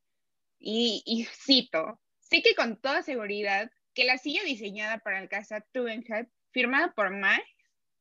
Y, 0.59 1.27
cito, 1.45 1.99
sé 2.19 2.41
que 2.41 2.55
con 2.55 2.79
toda 2.79 3.01
seguridad 3.01 3.69
que 3.93 4.05
la 4.05 4.17
silla 4.17 4.43
diseñada 4.43 4.99
para 4.99 5.19
el 5.19 5.27
casa 5.27 5.65
Tugendhat, 5.73 6.29
firmada 6.51 6.93
por 6.93 7.11
Mike, 7.11 7.43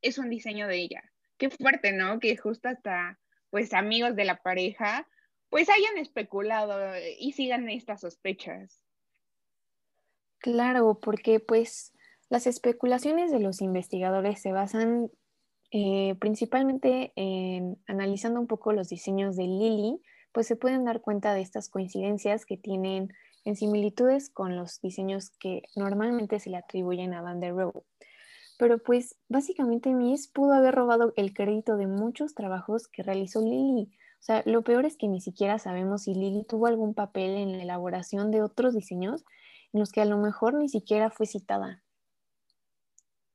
es 0.01 0.17
un 0.17 0.29
diseño 0.29 0.67
de 0.67 0.77
ella. 0.77 1.03
Qué 1.37 1.49
fuerte, 1.49 1.91
¿no? 1.91 2.19
Que 2.19 2.37
justo 2.37 2.69
hasta, 2.69 3.19
pues, 3.49 3.73
amigos 3.73 4.15
de 4.15 4.25
la 4.25 4.41
pareja, 4.41 5.07
pues 5.49 5.69
hayan 5.69 5.97
especulado 5.97 6.95
y 7.19 7.33
sigan 7.33 7.69
estas 7.69 8.01
sospechas. 8.01 8.81
Claro, 10.43 10.99
porque 11.01 11.39
pues 11.39 11.93
las 12.27 12.47
especulaciones 12.47 13.31
de 13.31 13.39
los 13.39 13.61
investigadores 13.61 14.41
se 14.41 14.51
basan 14.51 15.09
eh, 15.71 16.15
principalmente 16.19 17.13
en 17.15 17.77
analizando 17.87 18.41
un 18.41 18.47
poco 18.47 18.73
los 18.73 18.89
diseños 18.89 19.37
de 19.37 19.43
Lily, 19.43 20.01
pues 20.33 20.45
se 20.45 20.57
pueden 20.57 20.83
dar 20.83 20.99
cuenta 20.99 21.33
de 21.33 21.39
estas 21.39 21.69
coincidencias 21.69 22.45
que 22.45 22.57
tienen 22.57 23.13
en 23.45 23.55
similitudes 23.55 24.29
con 24.29 24.57
los 24.57 24.81
diseños 24.81 25.29
que 25.39 25.61
normalmente 25.77 26.41
se 26.41 26.49
le 26.49 26.57
atribuyen 26.57 27.13
a 27.13 27.21
Van 27.21 27.39
der 27.39 27.53
Rohe. 27.53 27.85
Pero 28.59 28.79
pues 28.79 29.15
básicamente 29.29 29.93
Mies 29.93 30.27
pudo 30.27 30.51
haber 30.51 30.75
robado 30.75 31.13
el 31.15 31.33
crédito 31.33 31.77
de 31.77 31.87
muchos 31.87 32.35
trabajos 32.35 32.89
que 32.89 33.01
realizó 33.01 33.39
Lily. 33.39 33.93
O 34.19 34.23
sea, 34.23 34.43
lo 34.45 34.61
peor 34.63 34.85
es 34.85 34.97
que 34.97 35.07
ni 35.07 35.21
siquiera 35.21 35.57
sabemos 35.57 36.03
si 36.03 36.13
Lily 36.13 36.43
tuvo 36.43 36.67
algún 36.67 36.93
papel 36.93 37.37
en 37.37 37.53
la 37.53 37.63
elaboración 37.63 38.29
de 38.29 38.41
otros 38.41 38.73
diseños 38.73 39.23
en 39.73 39.79
los 39.79 39.91
que 39.91 40.01
a 40.01 40.05
lo 40.05 40.17
mejor 40.17 40.53
ni 40.53 40.69
siquiera 40.69 41.09
fue 41.09 41.25
citada. 41.25 41.83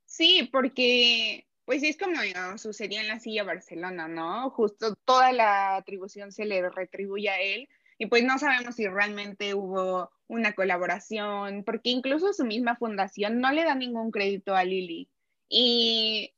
Sí, 0.07 0.49
porque 0.51 1.47
pues 1.65 1.83
es 1.83 1.99
como 1.99 2.17
sucedía 2.57 3.03
en 3.03 3.09
la 3.09 3.21
silla 3.21 3.45
Barcelona, 3.45 4.09
¿no? 4.09 4.49
Justo 4.51 4.95
toda 5.05 5.33
la 5.33 5.77
atribución 5.77 6.33
se 6.33 6.47
le 6.47 6.67
retribuye 6.71 7.29
a 7.29 7.41
él 7.41 7.69
y 7.99 8.07
pues 8.07 8.25
no 8.25 8.39
sabemos 8.39 8.77
si 8.77 8.87
realmente 8.87 9.55
hubo 9.55 10.11
una 10.29 10.55
colaboración, 10.55 11.65
porque 11.65 11.91
incluso 11.91 12.33
su 12.33 12.45
misma 12.45 12.77
fundación 12.77 13.41
no 13.41 13.53
le 13.53 13.65
da 13.65 13.75
ningún 13.75 14.11
crédito 14.11 14.55
a 14.55 14.65
Lili. 14.65 15.11
Y 15.49 16.33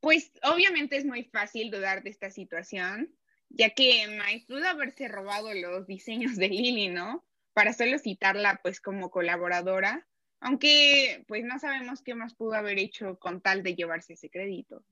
pues 0.00 0.32
obviamente 0.42 0.96
es 0.96 1.04
muy 1.04 1.24
fácil 1.24 1.70
dudar 1.70 2.02
de 2.02 2.10
esta 2.10 2.30
situación, 2.30 3.14
ya 3.50 3.70
que 3.70 4.06
Mike 4.08 4.46
pudo 4.48 4.66
haberse 4.66 5.08
robado 5.08 5.52
los 5.54 5.86
diseños 5.86 6.36
de 6.36 6.48
Lili, 6.48 6.88
¿no? 6.88 7.24
Para 7.52 7.72
solo 7.72 7.98
citarla 7.98 8.60
pues 8.62 8.80
como 8.80 9.10
colaboradora 9.10 10.06
aunque 10.40 11.24
pues 11.26 11.44
no 11.44 11.58
sabemos 11.58 12.02
qué 12.02 12.14
más 12.14 12.34
pudo 12.34 12.54
haber 12.54 12.78
hecho 12.78 13.18
con 13.18 13.40
tal 13.40 13.62
de 13.62 13.74
llevarse 13.74 14.14
ese 14.14 14.30
crédito. 14.30 14.82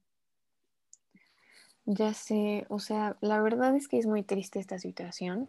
Ya 1.85 2.15
sé, 2.15 2.67
o 2.69 2.81
sea, 2.81 3.17
la 3.21 3.41
verdad 3.41 3.77
es 3.77 3.87
que 3.87 3.99
es 3.99 4.07
muy 4.07 4.25
triste 4.25 4.59
esta 4.59 4.79
situación 4.79 5.49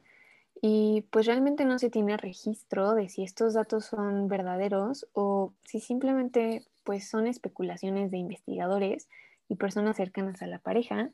y 0.62 1.06
pues 1.10 1.26
realmente 1.26 1.66
no 1.66 1.80
se 1.80 1.90
tiene 1.90 2.16
registro 2.16 2.94
de 2.94 3.10
si 3.10 3.24
estos 3.24 3.56
datos 3.56 3.86
son 3.86 4.28
verdaderos 4.28 5.08
o 5.14 5.54
si 5.66 5.80
simplemente 5.80 6.64
pues 6.84 7.08
son 7.10 7.26
especulaciones 7.26 8.12
de 8.12 8.18
investigadores 8.18 9.10
y 9.50 9.56
personas 9.56 9.98
cercanas 9.98 10.42
a 10.44 10.48
la 10.48 10.60
pareja, 10.60 11.10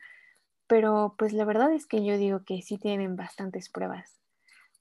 pero 0.68 1.16
pues 1.18 1.32
la 1.32 1.46
verdad 1.46 1.72
es 1.72 1.86
que 1.88 2.04
yo 2.06 2.18
digo 2.18 2.44
que 2.44 2.62
sí 2.62 2.78
tienen 2.78 3.16
bastantes 3.16 3.70
pruebas. 3.70 4.23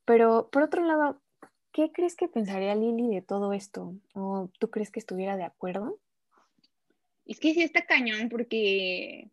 Pero 0.05 0.49
por 0.51 0.63
otro 0.63 0.85
lado, 0.85 1.23
¿Qué 1.73 1.91
crees 1.91 2.15
que 2.17 2.29
pensaría 2.29 2.75
Lili 2.75 3.09
de 3.09 3.23
todo 3.23 3.55
esto? 3.55 3.95
¿O 4.13 4.51
tú 4.59 4.71
crees 4.71 4.91
que 4.91 5.01
estuviera 5.01 5.39
de 5.39 5.45
acuerdo? 5.45 5.99
Es 7.25 7.41
que 7.41 7.55
sí 7.55 7.63
está 7.63 7.87
cañón 7.87 8.29
porque, 8.29 9.31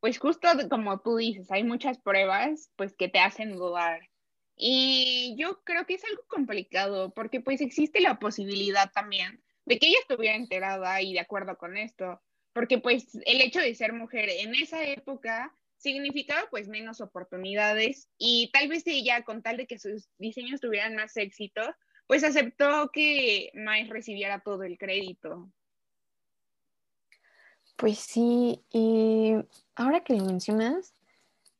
pues 0.00 0.18
justo 0.18 0.48
como 0.68 1.00
tú 1.00 1.16
dices, 1.16 1.52
hay 1.52 1.62
muchas 1.62 1.98
pruebas 1.98 2.72
pues 2.74 2.94
que 2.94 3.08
te 3.08 3.20
hacen 3.20 3.52
dudar. 3.52 4.08
Y 4.56 5.36
yo 5.38 5.62
creo 5.62 5.86
que 5.86 5.94
es 5.94 6.04
algo 6.04 6.24
complicado 6.26 7.10
porque 7.14 7.40
pues 7.40 7.60
existe 7.60 8.00
la 8.00 8.18
posibilidad 8.18 8.90
también 8.92 9.40
de 9.64 9.78
que 9.78 9.86
ella 9.86 9.98
estuviera 10.00 10.34
enterada 10.34 11.00
y 11.00 11.12
de 11.12 11.20
acuerdo 11.20 11.56
con 11.56 11.76
esto, 11.76 12.20
porque 12.52 12.78
pues 12.78 13.06
el 13.24 13.40
hecho 13.40 13.60
de 13.60 13.74
ser 13.76 13.92
mujer 13.92 14.28
en 14.28 14.56
esa 14.56 14.84
época 14.84 15.54
significaba 15.82 16.46
pues 16.50 16.68
menos 16.68 17.00
oportunidades 17.00 18.08
y 18.16 18.50
tal 18.52 18.68
vez 18.68 18.84
ella 18.86 19.22
con 19.22 19.42
tal 19.42 19.56
de 19.56 19.66
que 19.66 19.78
sus 19.78 20.08
diseños 20.18 20.60
tuvieran 20.60 20.94
más 20.94 21.16
éxito, 21.16 21.60
pues 22.06 22.22
aceptó 22.22 22.90
que 22.92 23.50
Miles 23.54 23.88
recibiera 23.88 24.40
todo 24.40 24.62
el 24.62 24.78
crédito. 24.78 25.50
Pues 27.76 27.98
sí, 27.98 28.60
y 28.70 29.34
ahora 29.74 30.04
que 30.04 30.14
lo 30.14 30.24
mencionas, 30.24 30.94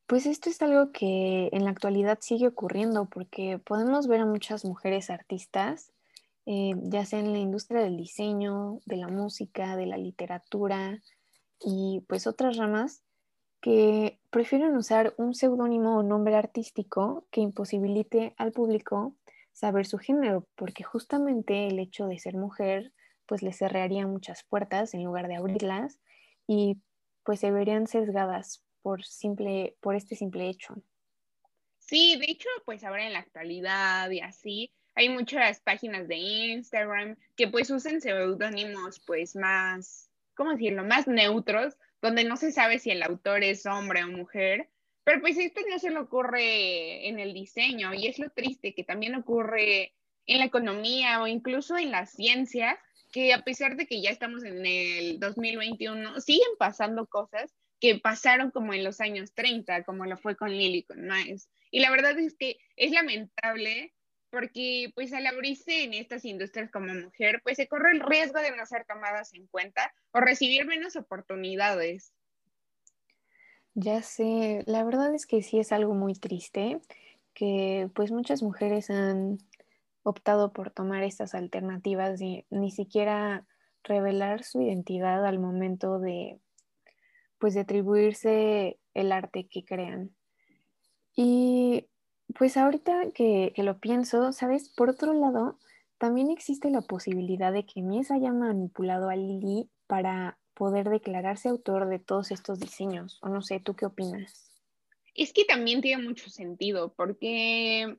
pues 0.07 0.25
esto 0.25 0.49
es 0.49 0.61
algo 0.61 0.91
que 0.91 1.49
en 1.51 1.65
la 1.65 1.71
actualidad 1.71 2.19
sigue 2.21 2.47
ocurriendo 2.47 3.05
porque 3.05 3.59
podemos 3.59 4.07
ver 4.07 4.21
a 4.21 4.25
muchas 4.25 4.63
mujeres 4.63 5.09
artistas, 5.09 5.91
eh, 6.45 6.73
ya 6.83 7.05
sea 7.05 7.19
en 7.19 7.33
la 7.33 7.39
industria 7.39 7.81
del 7.81 7.97
diseño, 7.97 8.79
de 8.85 8.97
la 8.97 9.07
música, 9.07 9.75
de 9.75 9.85
la 9.85 9.97
literatura 9.97 11.01
y 11.59 12.03
pues 12.07 12.27
otras 12.27 12.57
ramas, 12.57 13.01
que 13.63 14.19
prefieren 14.29 14.75
usar 14.75 15.13
un 15.15 15.33
seudónimo 15.33 15.97
o 15.97 16.03
nombre 16.03 16.35
artístico 16.35 17.25
que 17.31 17.39
imposibilite 17.39 18.35
al 18.37 18.51
público 18.51 19.15
saber 19.53 19.85
su 19.85 19.99
género, 19.99 20.45
porque 20.55 20.83
justamente 20.83 21.67
el 21.67 21.79
hecho 21.79 22.07
de 22.07 22.19
ser 22.19 22.35
mujer 22.35 22.91
pues 23.25 23.41
le 23.41 23.53
cerraría 23.53 24.05
muchas 24.05 24.43
puertas 24.43 24.93
en 24.93 25.05
lugar 25.05 25.29
de 25.29 25.37
abrirlas 25.37 26.01
y 26.45 26.81
pues 27.23 27.39
se 27.39 27.51
verían 27.51 27.87
sesgadas 27.87 28.65
por 28.81 29.05
simple 29.05 29.77
por 29.79 29.95
este 29.95 30.17
simple 30.17 30.49
hecho. 30.49 30.75
Sí, 31.79 32.17
de 32.19 32.25
hecho, 32.29 32.49
pues 32.65 32.83
ahora 32.83 33.07
en 33.07 33.13
la 33.13 33.19
actualidad 33.19 34.09
y 34.09 34.19
así 34.19 34.73
hay 34.93 35.07
muchas 35.07 35.61
páginas 35.61 36.09
de 36.09 36.17
Instagram 36.17 37.15
que 37.37 37.47
pues 37.47 37.71
usan 37.71 38.01
seudónimos 38.01 38.99
pues 39.07 39.37
más, 39.37 40.09
¿cómo 40.35 40.51
decirlo?, 40.51 40.83
más 40.83 41.07
neutros 41.07 41.77
donde 42.03 42.25
no 42.25 42.35
se 42.35 42.51
sabe 42.51 42.79
si 42.79 42.91
el 42.91 43.01
autor 43.01 43.45
es 43.45 43.65
hombre 43.65 44.03
o 44.03 44.09
mujer, 44.09 44.69
pero 45.05 45.21
pues 45.21 45.37
esto 45.37 45.61
no 45.69 45.79
se 45.79 45.89
le 45.89 45.99
ocurre 45.99 47.07
en 47.07 47.17
el 47.17 47.33
diseño 47.33 47.93
y 47.93 48.07
es 48.07 48.19
lo 48.19 48.29
triste 48.29 48.75
que 48.75 48.83
también 48.83 49.15
ocurre 49.15 49.93
en 50.25 50.39
la 50.39 50.45
economía 50.45 51.21
o 51.21 51.27
incluso 51.27 51.77
en 51.77 51.91
la 51.91 52.05
ciencia, 52.05 52.77
que 53.13 53.33
a 53.33 53.43
pesar 53.43 53.77
de 53.77 53.87
que 53.87 54.01
ya 54.01 54.09
estamos 54.09 54.43
en 54.43 54.65
el 54.65 55.17
2021, 55.19 56.19
siguen 56.19 56.49
pasando 56.59 57.07
cosas 57.07 57.53
que 57.79 57.95
pasaron 57.99 58.51
como 58.51 58.73
en 58.73 58.83
los 58.83 58.99
años 58.99 59.33
30, 59.33 59.83
como 59.83 60.05
lo 60.05 60.17
fue 60.17 60.35
con 60.35 60.51
Lily, 60.51 60.83
con 60.83 61.07
Miles. 61.07 61.49
Y 61.71 61.79
la 61.79 61.89
verdad 61.89 62.19
es 62.19 62.35
que 62.37 62.57
es 62.75 62.91
lamentable 62.91 63.93
porque 64.33 64.91
pues 64.95 65.13
al 65.13 65.27
abrirse 65.27 65.83
en 65.83 65.93
estas 65.93 66.25
industrias 66.25 66.71
como 66.71 66.91
mujer, 66.91 67.39
pues 67.43 67.55
se 67.55 67.67
corre 67.67 67.91
el 67.91 67.99
riesgo 67.99 68.39
de 68.39 68.49
no 68.57 68.65
ser 68.65 68.83
tomadas 68.85 69.31
en 69.35 69.45
cuenta 69.45 69.93
o 70.11 70.19
recibir 70.21 70.65
menos 70.65 70.95
oportunidades. 70.95 72.15
Ya 73.75 74.01
sé, 74.01 74.63
la 74.65 74.83
verdad 74.83 75.13
es 75.13 75.27
que 75.27 75.43
sí 75.43 75.59
es 75.59 75.71
algo 75.71 75.93
muy 75.93 76.15
triste 76.15 76.81
que 77.35 77.91
pues 77.93 78.11
muchas 78.11 78.41
mujeres 78.41 78.89
han 78.89 79.37
optado 80.01 80.51
por 80.51 80.71
tomar 80.71 81.03
estas 81.03 81.35
alternativas 81.35 82.19
y 82.19 82.47
ni 82.49 82.71
siquiera 82.71 83.45
revelar 83.83 84.43
su 84.43 84.61
identidad 84.63 85.27
al 85.27 85.37
momento 85.37 85.99
de 85.99 86.39
pues 87.37 87.53
de 87.53 87.59
atribuirse 87.59 88.79
el 88.95 89.11
arte 89.11 89.47
que 89.47 89.63
crean. 89.63 90.15
Y 91.15 91.87
pues 92.35 92.57
ahorita 92.57 93.11
que, 93.13 93.53
lo 93.57 93.79
pienso, 93.79 94.31
¿sabes? 94.31 94.69
Por 94.69 94.89
otro 94.89 95.13
lado, 95.13 95.59
también 95.97 96.31
existe 96.31 96.69
la 96.69 96.81
posibilidad 96.81 97.53
de 97.53 97.65
que 97.65 97.81
Mies 97.81 98.11
haya 98.11 98.31
manipulado 98.31 99.09
a 99.09 99.15
Lily 99.15 99.69
para 99.87 100.37
poder 100.53 100.89
declararse 100.89 101.49
autor 101.49 101.87
de 101.87 101.99
todos 101.99 102.31
estos 102.31 102.59
diseños. 102.59 103.19
O 103.21 103.29
no 103.29 103.41
sé, 103.41 103.59
¿tú 103.59 103.75
qué 103.75 103.85
opinas? 103.85 104.51
Es 105.15 105.33
que 105.33 105.45
también 105.45 105.81
tiene 105.81 106.03
mucho 106.03 106.29
sentido, 106.29 106.93
porque 106.93 107.97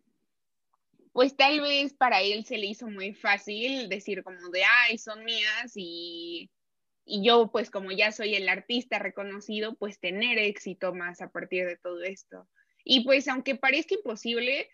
pues 1.13 1.37
tal 1.37 1.61
vez 1.61 1.95
para 1.95 2.23
él 2.23 2.45
se 2.45 2.59
le 2.59 2.67
hizo 2.67 2.89
muy 2.89 3.15
fácil 3.15 3.89
decir 3.89 4.25
como 4.25 4.49
de, 4.51 4.63
ay, 4.65 4.99
son 4.99 5.25
mías 5.25 5.73
y, 5.77 6.51
y 7.05 7.25
yo 7.25 7.53
pues 7.53 7.71
como 7.71 7.93
ya 7.93 8.11
soy 8.11 8.35
el 8.35 8.49
artista 8.49 8.99
reconocido, 8.99 9.77
pues 9.77 10.01
tener 10.01 10.39
éxito 10.39 10.93
más 10.93 11.21
a 11.21 11.31
partir 11.31 11.67
de 11.67 11.77
todo 11.77 12.03
esto. 12.03 12.49
Y 12.85 13.05
pues 13.05 13.27
aunque 13.29 13.57
parezca 13.57 13.95
imposible, 13.95 14.69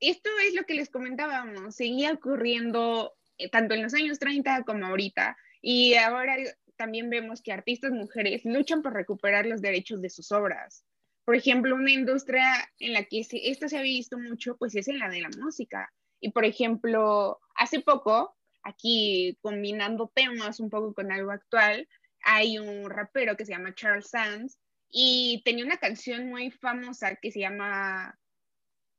esto 0.00 0.30
es 0.46 0.54
lo 0.54 0.64
que 0.64 0.74
les 0.74 0.90
comentábamos, 0.90 1.74
seguía 1.74 2.12
ocurriendo 2.12 3.14
eh, 3.36 3.50
tanto 3.50 3.74
en 3.74 3.82
los 3.82 3.94
años 3.94 4.18
30 4.18 4.62
como 4.62 4.86
ahorita. 4.86 5.36
Y 5.60 5.94
ahora 5.94 6.36
también 6.76 7.10
vemos 7.10 7.42
que 7.42 7.52
artistas 7.52 7.90
mujeres 7.90 8.44
luchan 8.44 8.82
por 8.82 8.94
recuperar 8.94 9.44
los 9.46 9.60
derechos 9.60 10.00
de 10.00 10.10
sus 10.10 10.30
obras. 10.30 10.84
Por 11.24 11.34
ejemplo, 11.36 11.74
una 11.74 11.90
industria 11.90 12.54
en 12.78 12.94
la 12.94 13.04
que 13.04 13.20
esto 13.20 13.68
se 13.68 13.76
ha 13.76 13.82
visto 13.82 14.18
mucho, 14.18 14.56
pues 14.56 14.74
es 14.76 14.88
en 14.88 14.98
la 14.98 15.10
de 15.10 15.20
la 15.20 15.28
música. 15.38 15.92
Y 16.20 16.30
por 16.30 16.44
ejemplo, 16.44 17.40
hace 17.54 17.80
poco, 17.80 18.36
aquí 18.62 19.36
combinando 19.42 20.10
temas 20.14 20.60
un 20.60 20.70
poco 20.70 20.94
con 20.94 21.12
algo 21.12 21.32
actual, 21.32 21.88
hay 22.22 22.58
un 22.58 22.88
rapero 22.88 23.36
que 23.36 23.44
se 23.44 23.52
llama 23.52 23.74
Charles 23.74 24.08
Sands 24.08 24.58
y 24.90 25.42
tenía 25.44 25.64
una 25.64 25.78
canción 25.78 26.28
muy 26.28 26.50
famosa 26.50 27.16
que 27.16 27.30
se 27.30 27.40
llama, 27.40 28.18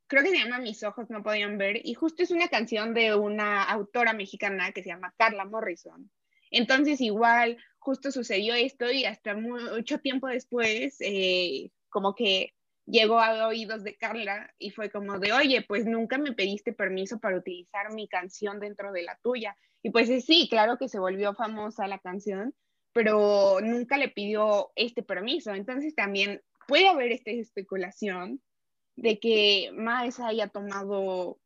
creo 0.08 0.24
que 0.24 0.30
se 0.30 0.38
llama 0.38 0.60
Mis 0.60 0.84
ojos 0.84 1.10
no 1.10 1.24
podían 1.24 1.58
ver, 1.58 1.82
y 1.84 1.94
justo 1.94 2.24
es 2.24 2.32
una 2.32 2.48
canción 2.48 2.94
de 2.94 3.16
una 3.16 3.64
autora 3.64 4.14
mexicana 4.14 4.72
que 4.72 4.84
se 4.84 4.90
llama 4.90 5.14
Carla 5.18 5.46
Morrison. 5.46 6.10
Entonces 6.52 7.00
igual, 7.02 7.58
justo 7.78 8.12
sucedió 8.12 8.56
esto 8.56 8.92
y 8.92 9.06
hasta 9.06 9.36
mucho 9.36 10.00
tiempo 10.00 10.28
después, 10.28 10.98
eh, 11.00 11.72
como 11.90 12.16
que 12.16 12.54
llegó 12.86 13.20
a 13.20 13.48
oídos 13.48 13.84
de 13.84 13.96
Carla 13.96 14.54
y 14.58 14.72
fue 14.72 14.90
como 14.90 15.20
de, 15.20 15.32
oye, 15.32 15.64
pues 15.68 15.86
nunca 15.86 16.18
me 16.18 16.34
pediste 16.34 16.74
permiso 16.74 17.20
para 17.20 17.38
utilizar 17.38 17.94
mi 17.94 18.08
canción 18.08 18.60
dentro 18.60 18.92
de 18.92 19.04
la 19.04 19.18
tuya. 19.22 19.56
Y 19.84 19.92
pues 19.92 20.10
sí, 20.26 20.48
claro 20.50 20.78
que 20.78 20.90
se 20.90 21.00
volvió 21.00 21.34
famosa 21.34 21.88
la 21.88 22.00
canción, 22.00 22.54
pero 22.94 23.60
nunca 23.62 23.98
le 23.98 24.10
pidió 24.10 24.72
este 24.76 25.04
permiso. 25.04 25.54
Entonces 25.54 25.96
también 25.96 26.42
puede 26.68 26.88
haber 26.88 27.12
esta 27.12 27.32
especulación 27.32 28.42
de 28.96 29.20
que 29.20 29.72
Maes 29.74 30.20
haya 30.20 30.48
tomado 30.48 31.40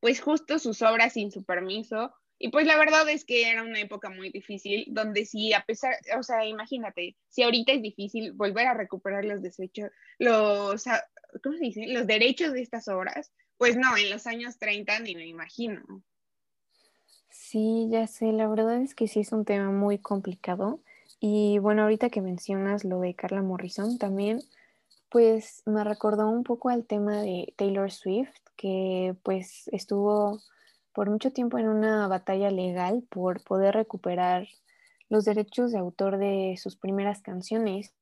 pues 0.00 0.20
justo 0.20 0.58
sus 0.58 0.82
obras 0.82 1.12
sin 1.12 1.30
su 1.30 1.44
permiso. 1.44 2.12
Y 2.38 2.48
pues 2.48 2.66
la 2.66 2.78
verdad 2.78 3.06
es 3.10 3.26
que 3.26 3.50
era 3.50 3.62
una 3.62 3.80
época 3.80 4.08
muy 4.08 4.30
difícil, 4.30 4.86
donde 4.88 5.26
si 5.26 5.52
a 5.52 5.62
pesar, 5.66 5.94
o 6.18 6.22
sea, 6.22 6.46
imagínate, 6.46 7.16
si 7.28 7.42
ahorita 7.42 7.72
es 7.72 7.82
difícil 7.82 8.32
volver 8.32 8.66
a 8.66 8.74
recuperar 8.74 9.26
los 9.26 9.42
desechos, 9.42 9.90
los, 10.18 10.84
¿cómo 11.42 11.56
se 11.58 11.64
dice? 11.64 11.86
Los 11.86 12.06
derechos 12.06 12.54
de 12.54 12.62
estas 12.62 12.88
obras, 12.88 13.30
pues 13.58 13.76
no, 13.76 13.94
en 13.94 14.08
los 14.08 14.26
años 14.26 14.58
30 14.58 15.00
ni 15.00 15.14
me 15.14 15.26
imagino. 15.26 16.02
Sí, 17.30 17.88
ya 17.90 18.06
sé, 18.06 18.32
la 18.32 18.48
verdad 18.48 18.82
es 18.82 18.94
que 18.94 19.06
sí 19.08 19.20
es 19.20 19.32
un 19.32 19.44
tema 19.44 19.70
muy 19.70 19.98
complicado. 19.98 20.80
Y 21.20 21.58
bueno, 21.58 21.82
ahorita 21.82 22.10
que 22.10 22.20
mencionas 22.20 22.84
lo 22.84 23.00
de 23.00 23.14
Carla 23.14 23.42
Morrison 23.42 23.98
también, 23.98 24.40
pues 25.10 25.62
me 25.66 25.84
recordó 25.84 26.28
un 26.28 26.44
poco 26.44 26.70
al 26.70 26.86
tema 26.86 27.22
de 27.22 27.54
Taylor 27.56 27.90
Swift, 27.92 28.34
que 28.56 29.16
pues 29.22 29.68
estuvo 29.72 30.40
por 30.92 31.08
mucho 31.10 31.32
tiempo 31.32 31.58
en 31.58 31.68
una 31.68 32.08
batalla 32.08 32.50
legal 32.50 33.04
por 33.08 33.42
poder 33.44 33.74
recuperar 33.74 34.48
los 35.08 35.24
derechos 35.24 35.72
de 35.72 35.78
autor 35.78 36.18
de 36.18 36.56
sus 36.60 36.76
primeras 36.76 37.22
canciones. 37.22 37.94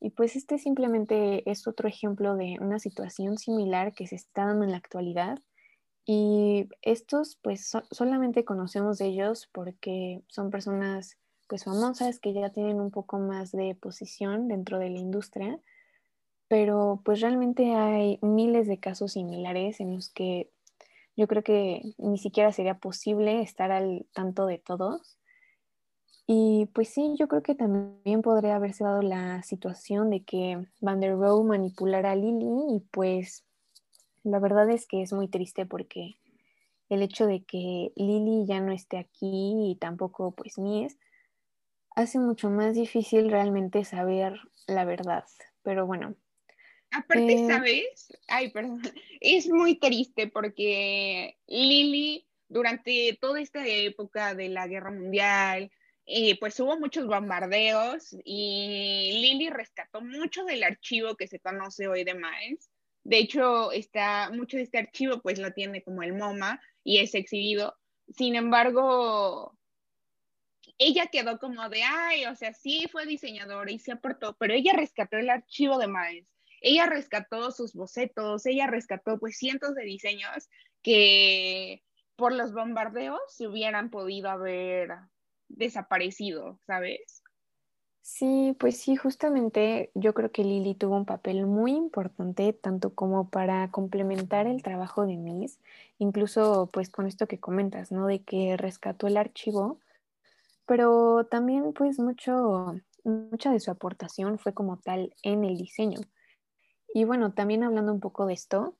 Y 0.00 0.10
pues 0.10 0.36
este 0.36 0.58
simplemente 0.58 1.48
es 1.50 1.66
otro 1.66 1.88
ejemplo 1.88 2.36
de 2.36 2.56
una 2.60 2.78
situación 2.78 3.38
similar 3.38 3.92
que 3.92 4.06
se 4.06 4.16
está 4.16 4.46
dando 4.46 4.64
en 4.64 4.70
la 4.70 4.76
actualidad 4.76 5.38
y 6.10 6.70
estos, 6.80 7.36
pues 7.42 7.70
solamente 7.90 8.46
conocemos 8.46 8.96
de 8.96 9.08
ellos 9.08 9.46
porque 9.52 10.22
son 10.28 10.50
personas 10.50 11.18
pues 11.48 11.64
famosas 11.64 12.18
que 12.18 12.32
ya 12.32 12.48
tienen 12.48 12.80
un 12.80 12.90
poco 12.90 13.18
más 13.18 13.52
de 13.52 13.74
posición 13.74 14.48
dentro 14.48 14.78
de 14.78 14.88
la 14.88 14.98
industria, 14.98 15.60
pero 16.48 17.02
pues 17.04 17.20
realmente 17.20 17.74
hay 17.74 18.18
miles 18.22 18.66
de 18.66 18.80
casos 18.80 19.12
similares 19.12 19.80
en 19.80 19.96
los 19.96 20.08
que 20.08 20.50
yo 21.14 21.28
creo 21.28 21.42
que 21.42 21.82
ni 21.98 22.16
siquiera 22.16 22.52
sería 22.52 22.78
posible 22.78 23.42
estar 23.42 23.70
al 23.70 24.06
tanto 24.14 24.46
de 24.46 24.56
todos. 24.56 25.18
Y 26.26 26.70
pues 26.72 26.88
sí, 26.88 27.16
yo 27.18 27.28
creo 27.28 27.42
que 27.42 27.54
también 27.54 28.22
podría 28.22 28.56
haberse 28.56 28.82
dado 28.82 29.02
la 29.02 29.42
situación 29.42 30.08
de 30.08 30.24
que 30.24 30.64
Van 30.80 31.00
der 31.00 31.18
Rohe 31.18 31.44
manipulara 31.44 32.12
a 32.12 32.16
Lily 32.16 32.76
y 32.76 32.80
pues 32.90 33.44
la 34.24 34.38
verdad 34.38 34.68
es 34.70 34.86
que 34.86 35.02
es 35.02 35.12
muy 35.12 35.28
triste 35.28 35.66
porque 35.66 36.18
el 36.88 37.02
hecho 37.02 37.26
de 37.26 37.44
que 37.44 37.92
Lily 37.96 38.46
ya 38.46 38.60
no 38.60 38.72
esté 38.72 38.98
aquí 38.98 39.70
y 39.70 39.76
tampoco 39.80 40.32
pues 40.32 40.58
Mies 40.58 40.98
hace 41.94 42.18
mucho 42.18 42.50
más 42.50 42.74
difícil 42.74 43.30
realmente 43.30 43.84
saber 43.84 44.40
la 44.66 44.84
verdad. 44.84 45.24
Pero 45.62 45.86
bueno. 45.86 46.14
Aparte, 46.90 47.32
eh, 47.32 47.46
¿sabes? 47.46 48.08
Ay, 48.28 48.50
perdón. 48.50 48.80
Es 49.20 49.48
muy 49.48 49.78
triste 49.78 50.28
porque 50.28 51.36
Lily 51.46 52.26
durante 52.48 53.18
toda 53.20 53.40
esta 53.40 53.66
época 53.66 54.34
de 54.34 54.48
la 54.48 54.66
guerra 54.66 54.90
mundial, 54.90 55.70
eh, 56.06 56.38
pues 56.38 56.58
hubo 56.60 56.78
muchos 56.78 57.06
bombardeos 57.06 58.16
y 58.24 59.20
Lily 59.20 59.50
rescató 59.50 60.00
mucho 60.00 60.44
del 60.44 60.64
archivo 60.64 61.16
que 61.16 61.26
se 61.26 61.40
conoce 61.40 61.88
hoy 61.88 62.04
de 62.04 62.14
Miles 62.14 62.70
de 63.04 63.18
hecho, 63.18 63.72
está, 63.72 64.30
mucho 64.30 64.56
de 64.56 64.64
este 64.64 64.78
archivo 64.78 65.20
pues 65.22 65.38
lo 65.38 65.52
tiene 65.52 65.82
como 65.82 66.02
el 66.02 66.14
MoMA 66.14 66.60
y 66.84 66.98
es 66.98 67.14
exhibido. 67.14 67.76
Sin 68.08 68.34
embargo, 68.36 69.56
ella 70.78 71.06
quedó 71.06 71.38
como 71.38 71.68
de, 71.68 71.82
ay, 71.82 72.26
o 72.26 72.34
sea, 72.34 72.52
sí 72.52 72.86
fue 72.90 73.06
diseñadora 73.06 73.70
y 73.70 73.78
se 73.78 73.92
aportó, 73.92 74.36
pero 74.38 74.54
ella 74.54 74.72
rescató 74.74 75.16
el 75.16 75.30
archivo 75.30 75.78
de 75.78 75.88
Maes, 75.88 76.26
ella 76.60 76.86
rescató 76.86 77.50
sus 77.50 77.74
bocetos, 77.74 78.46
ella 78.46 78.66
rescató 78.66 79.18
pues 79.18 79.36
cientos 79.36 79.74
de 79.74 79.84
diseños 79.84 80.48
que 80.82 81.82
por 82.16 82.32
los 82.32 82.52
bombardeos 82.52 83.20
se 83.28 83.46
hubieran 83.46 83.90
podido 83.90 84.30
haber 84.30 84.90
desaparecido, 85.48 86.60
¿sabes? 86.66 87.22
Sí, 88.10 88.56
pues 88.58 88.78
sí, 88.80 88.96
justamente 88.96 89.90
yo 89.94 90.14
creo 90.14 90.32
que 90.32 90.42
Lili 90.42 90.74
tuvo 90.74 90.96
un 90.96 91.04
papel 91.04 91.44
muy 91.46 91.72
importante, 91.72 92.54
tanto 92.54 92.94
como 92.94 93.28
para 93.28 93.70
complementar 93.70 94.46
el 94.46 94.62
trabajo 94.62 95.04
de 95.06 95.18
Miss, 95.18 95.60
incluso 95.98 96.70
pues 96.72 96.88
con 96.88 97.06
esto 97.06 97.26
que 97.28 97.38
comentas, 97.38 97.92
¿no? 97.92 98.06
De 98.06 98.20
que 98.22 98.56
rescató 98.56 99.06
el 99.08 99.18
archivo, 99.18 99.78
pero 100.66 101.26
también 101.26 101.72
pues 101.74 101.98
mucho, 102.00 102.76
mucha 103.04 103.52
de 103.52 103.60
su 103.60 103.70
aportación 103.70 104.38
fue 104.38 104.54
como 104.54 104.78
tal 104.78 105.14
en 105.22 105.44
el 105.44 105.58
diseño. 105.58 106.00
Y 106.94 107.04
bueno, 107.04 107.32
también 107.32 107.62
hablando 107.64 107.92
un 107.92 108.00
poco 108.00 108.26
de 108.26 108.34
esto, 108.34 108.74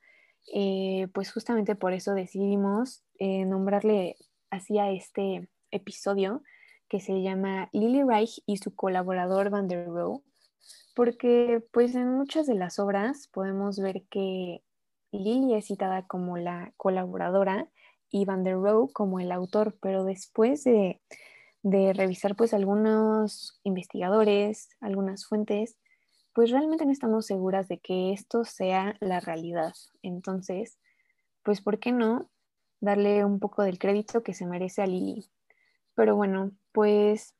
eh, 0.54 1.08
pues 1.12 1.32
justamente 1.32 1.74
por 1.74 1.92
eso 1.92 2.14
decidimos 2.14 3.02
eh, 3.18 3.44
nombrarle 3.44 4.16
así 4.50 4.78
a 4.78 4.90
este 4.90 5.48
episodio 5.70 6.42
que 6.88 7.00
se 7.00 7.22
llama 7.22 7.68
Lily 7.72 8.02
Reich 8.02 8.42
y 8.46 8.56
su 8.56 8.74
colaborador 8.74 9.50
Van 9.50 9.68
der 9.68 9.86
Rohe, 9.86 10.22
porque 10.94 11.62
pues 11.72 11.94
en 11.94 12.12
muchas 12.12 12.46
de 12.46 12.54
las 12.54 12.78
obras 12.78 13.28
podemos 13.28 13.78
ver 13.78 14.04
que 14.10 14.62
Lily 15.12 15.54
es 15.54 15.66
citada 15.66 16.06
como 16.06 16.36
la 16.36 16.72
colaboradora 16.76 17.68
y 18.10 18.24
Van 18.24 18.44
der 18.44 18.56
Rohe 18.56 18.92
como 18.92 19.20
el 19.20 19.32
autor, 19.32 19.76
pero 19.80 20.04
después 20.04 20.64
de, 20.64 21.00
de 21.62 21.92
revisar 21.92 22.36
pues 22.36 22.54
algunos 22.54 23.60
investigadores, 23.64 24.70
algunas 24.80 25.26
fuentes, 25.26 25.76
pues 26.34 26.50
realmente 26.50 26.86
no 26.86 26.92
estamos 26.92 27.26
seguras 27.26 27.68
de 27.68 27.78
que 27.78 28.12
esto 28.12 28.44
sea 28.44 28.96
la 29.00 29.18
realidad. 29.20 29.72
Entonces, 30.02 30.78
pues, 31.42 31.60
¿por 31.60 31.78
qué 31.78 31.92
no 31.92 32.30
darle 32.80 33.24
un 33.24 33.40
poco 33.40 33.62
del 33.62 33.78
crédito 33.78 34.22
que 34.22 34.34
se 34.34 34.46
merece 34.46 34.82
a 34.82 34.86
Lili? 34.86 35.28
Pero 35.98 36.14
bueno, 36.14 36.52
pues 36.70 37.34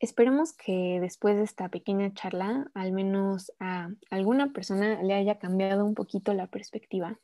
esperemos 0.00 0.52
que 0.52 0.98
después 1.00 1.36
de 1.36 1.44
esta 1.44 1.68
pequeña 1.68 2.12
charla, 2.12 2.68
al 2.74 2.90
menos 2.90 3.52
a 3.60 3.90
alguna 4.10 4.52
persona 4.52 5.00
le 5.04 5.14
haya 5.14 5.38
cambiado 5.38 5.84
un 5.84 5.94
poquito 5.94 6.34
la 6.34 6.48
perspectiva. 6.48 7.20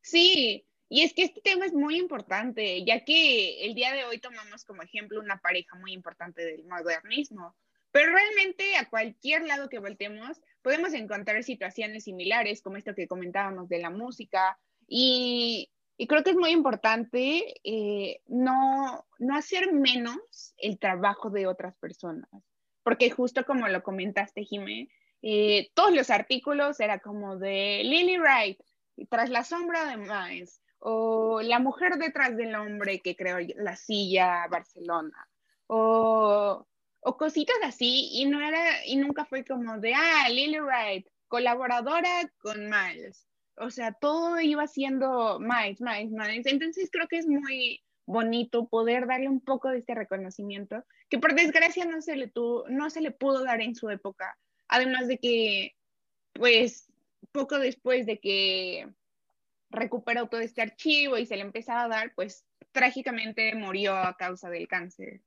Sí, 0.00 0.66
y 0.88 1.02
es 1.02 1.12
que 1.12 1.24
este 1.24 1.42
tema 1.42 1.66
es 1.66 1.74
muy 1.74 1.98
importante, 1.98 2.82
ya 2.86 3.04
que 3.04 3.66
el 3.66 3.74
día 3.74 3.92
de 3.92 4.06
hoy 4.06 4.20
tomamos 4.20 4.64
como 4.64 4.80
ejemplo 4.80 5.20
una 5.20 5.38
pareja 5.38 5.76
muy 5.76 5.92
importante 5.92 6.42
del 6.42 6.64
modernismo, 6.64 7.54
pero 7.92 8.12
realmente 8.12 8.76
a 8.76 8.88
cualquier 8.88 9.42
lado 9.42 9.68
que 9.68 9.80
voltemos 9.80 10.40
podemos 10.62 10.94
encontrar 10.94 11.44
situaciones 11.44 12.04
similares, 12.04 12.62
como 12.62 12.78
esto 12.78 12.94
que 12.94 13.06
comentábamos 13.06 13.68
de 13.68 13.80
la 13.80 13.90
música, 13.90 14.58
y, 14.88 15.68
creo 16.06 16.22
que 16.22 16.30
es 16.30 16.36
muy 16.36 16.50
importante 16.50 17.54
eh, 17.64 18.20
no, 18.26 19.06
hacer 19.32 19.72
menos 19.72 20.54
el 20.58 20.78
trabajo 20.78 21.30
de 21.30 21.46
otras 21.46 21.74
personas, 21.76 22.28
porque 22.82 23.10
justo 23.10 23.44
como 23.46 23.68
lo 23.68 23.82
comentaste, 23.82 24.44
Jimé, 24.44 24.90
eh, 25.22 25.70
todos 25.74 25.94
los 25.94 26.10
artículos 26.10 26.78
era 26.80 26.98
como 26.98 27.38
de 27.38 27.82
Lily 27.84 28.18
Wright, 28.18 28.60
tras 29.08 29.30
la 29.30 29.44
sombra 29.44 29.86
de 29.86 29.96
Miles, 29.96 30.60
o 30.78 31.40
La 31.42 31.58
mujer 31.58 31.96
detrás 31.96 32.36
del 32.36 32.54
hombre 32.54 33.00
que 33.00 33.16
creó 33.16 33.38
la 33.56 33.76
silla 33.76 34.46
Barcelona, 34.50 35.28
o, 35.66 36.66
o 37.00 37.16
cositas 37.16 37.56
así, 37.62 38.10
y 38.12 38.26
no 38.26 38.40
era, 38.46 38.84
y 38.84 38.96
nunca 38.96 39.24
fue 39.24 39.44
como 39.44 39.78
de, 39.78 39.94
ah, 39.94 40.28
Lily 40.28 40.60
Wright, 40.60 41.08
colaboradora 41.28 42.30
con 42.38 42.68
Miles. 42.68 43.26
O 43.58 43.70
sea, 43.70 43.92
todo 43.92 44.40
iba 44.40 44.66
siendo 44.66 45.38
Miles, 45.40 45.80
Miles, 45.80 46.10
Miles. 46.10 46.46
Entonces 46.46 46.88
creo 46.90 47.08
que 47.08 47.18
es 47.18 47.26
muy 47.26 47.82
bonito 48.06 48.68
poder 48.68 49.06
darle 49.06 49.28
un 49.28 49.40
poco 49.40 49.68
de 49.68 49.78
este 49.78 49.94
reconocimiento, 49.94 50.84
que 51.10 51.18
por 51.18 51.34
desgracia 51.34 51.84
no 51.84 52.00
se 52.00 52.16
le, 52.16 52.28
tuvo, 52.28 52.68
no 52.68 52.88
se 52.90 53.00
le 53.00 53.10
pudo 53.10 53.44
dar 53.44 53.60
en 53.60 53.74
su 53.74 53.90
época. 53.90 54.38
Además 54.68 55.08
de 55.08 55.18
que, 55.18 55.74
pues, 56.32 56.88
poco 57.32 57.58
después 57.58 58.06
de 58.06 58.18
que 58.18 58.88
recuperó 59.70 60.28
todo 60.28 60.40
este 60.40 60.62
archivo 60.62 61.18
y 61.18 61.26
se 61.26 61.36
le 61.36 61.42
empezaba 61.42 61.84
a 61.84 61.88
dar, 61.88 62.12
pues 62.14 62.44
trágicamente 62.72 63.54
murió 63.54 63.96
a 63.96 64.16
causa 64.16 64.48
del 64.50 64.68
cáncer. 64.68 65.20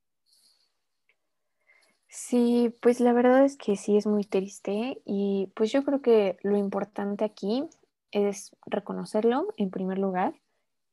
Sí, 2.08 2.74
pues 2.82 3.00
la 3.00 3.14
verdad 3.14 3.46
es 3.46 3.56
que 3.56 3.76
sí 3.76 3.96
es 3.96 4.08
muy 4.08 4.24
triste 4.24 5.00
y 5.06 5.52
pues 5.56 5.72
yo 5.72 5.84
creo 5.84 6.02
que 6.02 6.38
lo 6.42 6.58
importante 6.58 7.24
aquí 7.24 7.70
es 8.12 8.56
reconocerlo 8.66 9.48
en 9.58 9.70
primer 9.70 9.98
lugar 9.98 10.34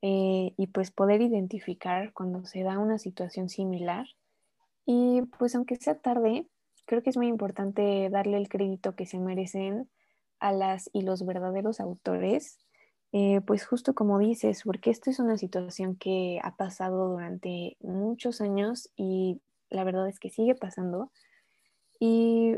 eh, 0.02 0.52
y 0.56 0.66
pues 0.68 0.90
poder 0.90 1.22
identificar 1.22 2.12
cuando 2.12 2.44
se 2.44 2.62
da 2.62 2.78
una 2.78 2.98
situación 2.98 3.48
similar 3.48 4.06
y 4.84 5.22
pues 5.38 5.54
aunque 5.54 5.76
sea 5.76 5.98
tarde, 5.98 6.46
creo 6.84 7.02
que 7.02 7.10
es 7.10 7.16
muy 7.16 7.28
importante 7.28 8.08
darle 8.10 8.36
el 8.36 8.48
crédito 8.48 8.94
que 8.94 9.06
se 9.06 9.18
merecen 9.18 9.90
a 10.38 10.52
las 10.52 10.90
y 10.92 11.02
los 11.02 11.24
verdaderos 11.24 11.80
autores 11.80 12.58
eh, 13.12 13.40
pues 13.46 13.64
justo 13.64 13.94
como 13.94 14.18
dices, 14.18 14.62
porque 14.64 14.90
esto 14.90 15.10
es 15.10 15.18
una 15.18 15.38
situación 15.38 15.96
que 15.96 16.38
ha 16.42 16.56
pasado 16.56 17.08
durante 17.08 17.76
muchos 17.80 18.40
años 18.40 18.90
y 18.96 19.40
la 19.70 19.84
verdad 19.84 20.08
es 20.08 20.18
que 20.18 20.28
sigue 20.28 20.54
pasando. 20.54 21.10
Y 21.98 22.56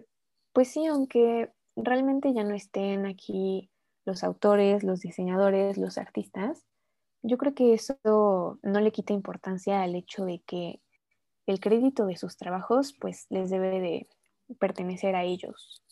pues 0.53 0.69
sí, 0.69 0.87
aunque 0.87 1.53
realmente 1.77 2.35
ya 2.35 2.45
no 2.45 2.55
estén 2.55 3.07
aquí 3.07 3.71
los 4.09 4.25
autores, 4.25 4.83
los 4.83 5.01
diseñadores, 5.01 5.77
los 5.77 5.99
artistas, 5.99 6.65
yo 7.23 7.37
creo 7.37 7.55
que 7.55 7.75
eso 7.75 7.99
no 8.63 8.81
le 8.81 8.91
quita 8.91 9.13
importancia 9.13 9.83
al 9.83 9.95
hecho 9.95 10.25
de 10.25 10.41
que 10.47 10.81
el 11.47 11.61
crédito 11.61 12.07
de 12.07 12.17
sus 12.17 12.37
trabajos 12.39 12.95
pues 12.99 13.27
les 13.29 13.51
debe 13.51 13.81
de 13.81 14.09
pertenecer 14.59 15.15
a 15.15 15.25
ellos. 15.25 15.85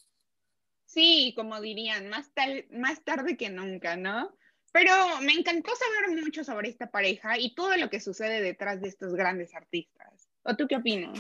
Sí, 0.87 1.35
como 1.37 1.61
dirían, 1.61 2.09
más, 2.09 2.33
más 2.71 3.05
tarde 3.05 3.37
que 3.37 3.51
nunca, 3.51 3.97
¿no? 3.97 4.35
Pero 4.73 4.93
me 5.21 5.33
encantó 5.33 5.73
saber 5.75 6.23
mucho 6.23 6.43
sobre 6.43 6.71
esta 6.71 6.91
pareja 6.91 7.39
y 7.39 7.55
todo 7.55 7.77
lo 7.77 7.91
que 7.91 8.01
sucede 8.01 8.41
detrás 8.41 8.81
de 8.81 8.89
estos 8.89 9.15
grandes 9.15 9.55
artistas. 9.55 10.31
¿O 10.43 10.57
tú 10.57 10.67
qué 10.67 10.77
opinas? 10.77 11.19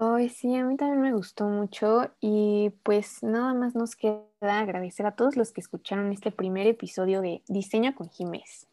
Hoy 0.00 0.28
sí, 0.28 0.54
a 0.54 0.64
mí 0.64 0.76
también 0.76 1.00
me 1.00 1.12
gustó 1.12 1.46
mucho 1.46 2.14
y 2.20 2.70
pues 2.84 3.20
nada 3.24 3.52
más 3.52 3.74
nos 3.74 3.96
queda 3.96 4.22
agradecer 4.38 5.04
a 5.06 5.16
todos 5.16 5.36
los 5.36 5.50
que 5.50 5.60
escucharon 5.60 6.12
este 6.12 6.30
primer 6.30 6.68
episodio 6.68 7.20
de 7.20 7.42
Diseña 7.48 7.96
con 7.96 8.08
Jiménez. 8.08 8.68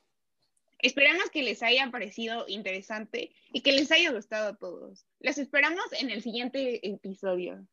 Esperamos 0.78 1.32
que 1.32 1.42
les 1.42 1.64
haya 1.64 1.90
parecido 1.90 2.46
interesante 2.48 3.32
y 3.52 3.62
que 3.62 3.72
les 3.72 3.92
haya 3.92 4.12
gustado 4.12 4.50
a 4.50 4.56
todos. 4.56 5.08
Los 5.20 5.40
esperamos 5.40 5.86
en 6.00 6.12
el 6.12 6.22
siguiente 6.22 6.88
episodio. 6.88 7.66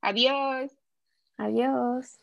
Adiós. 0.00 0.72
Adiós. 1.36 2.18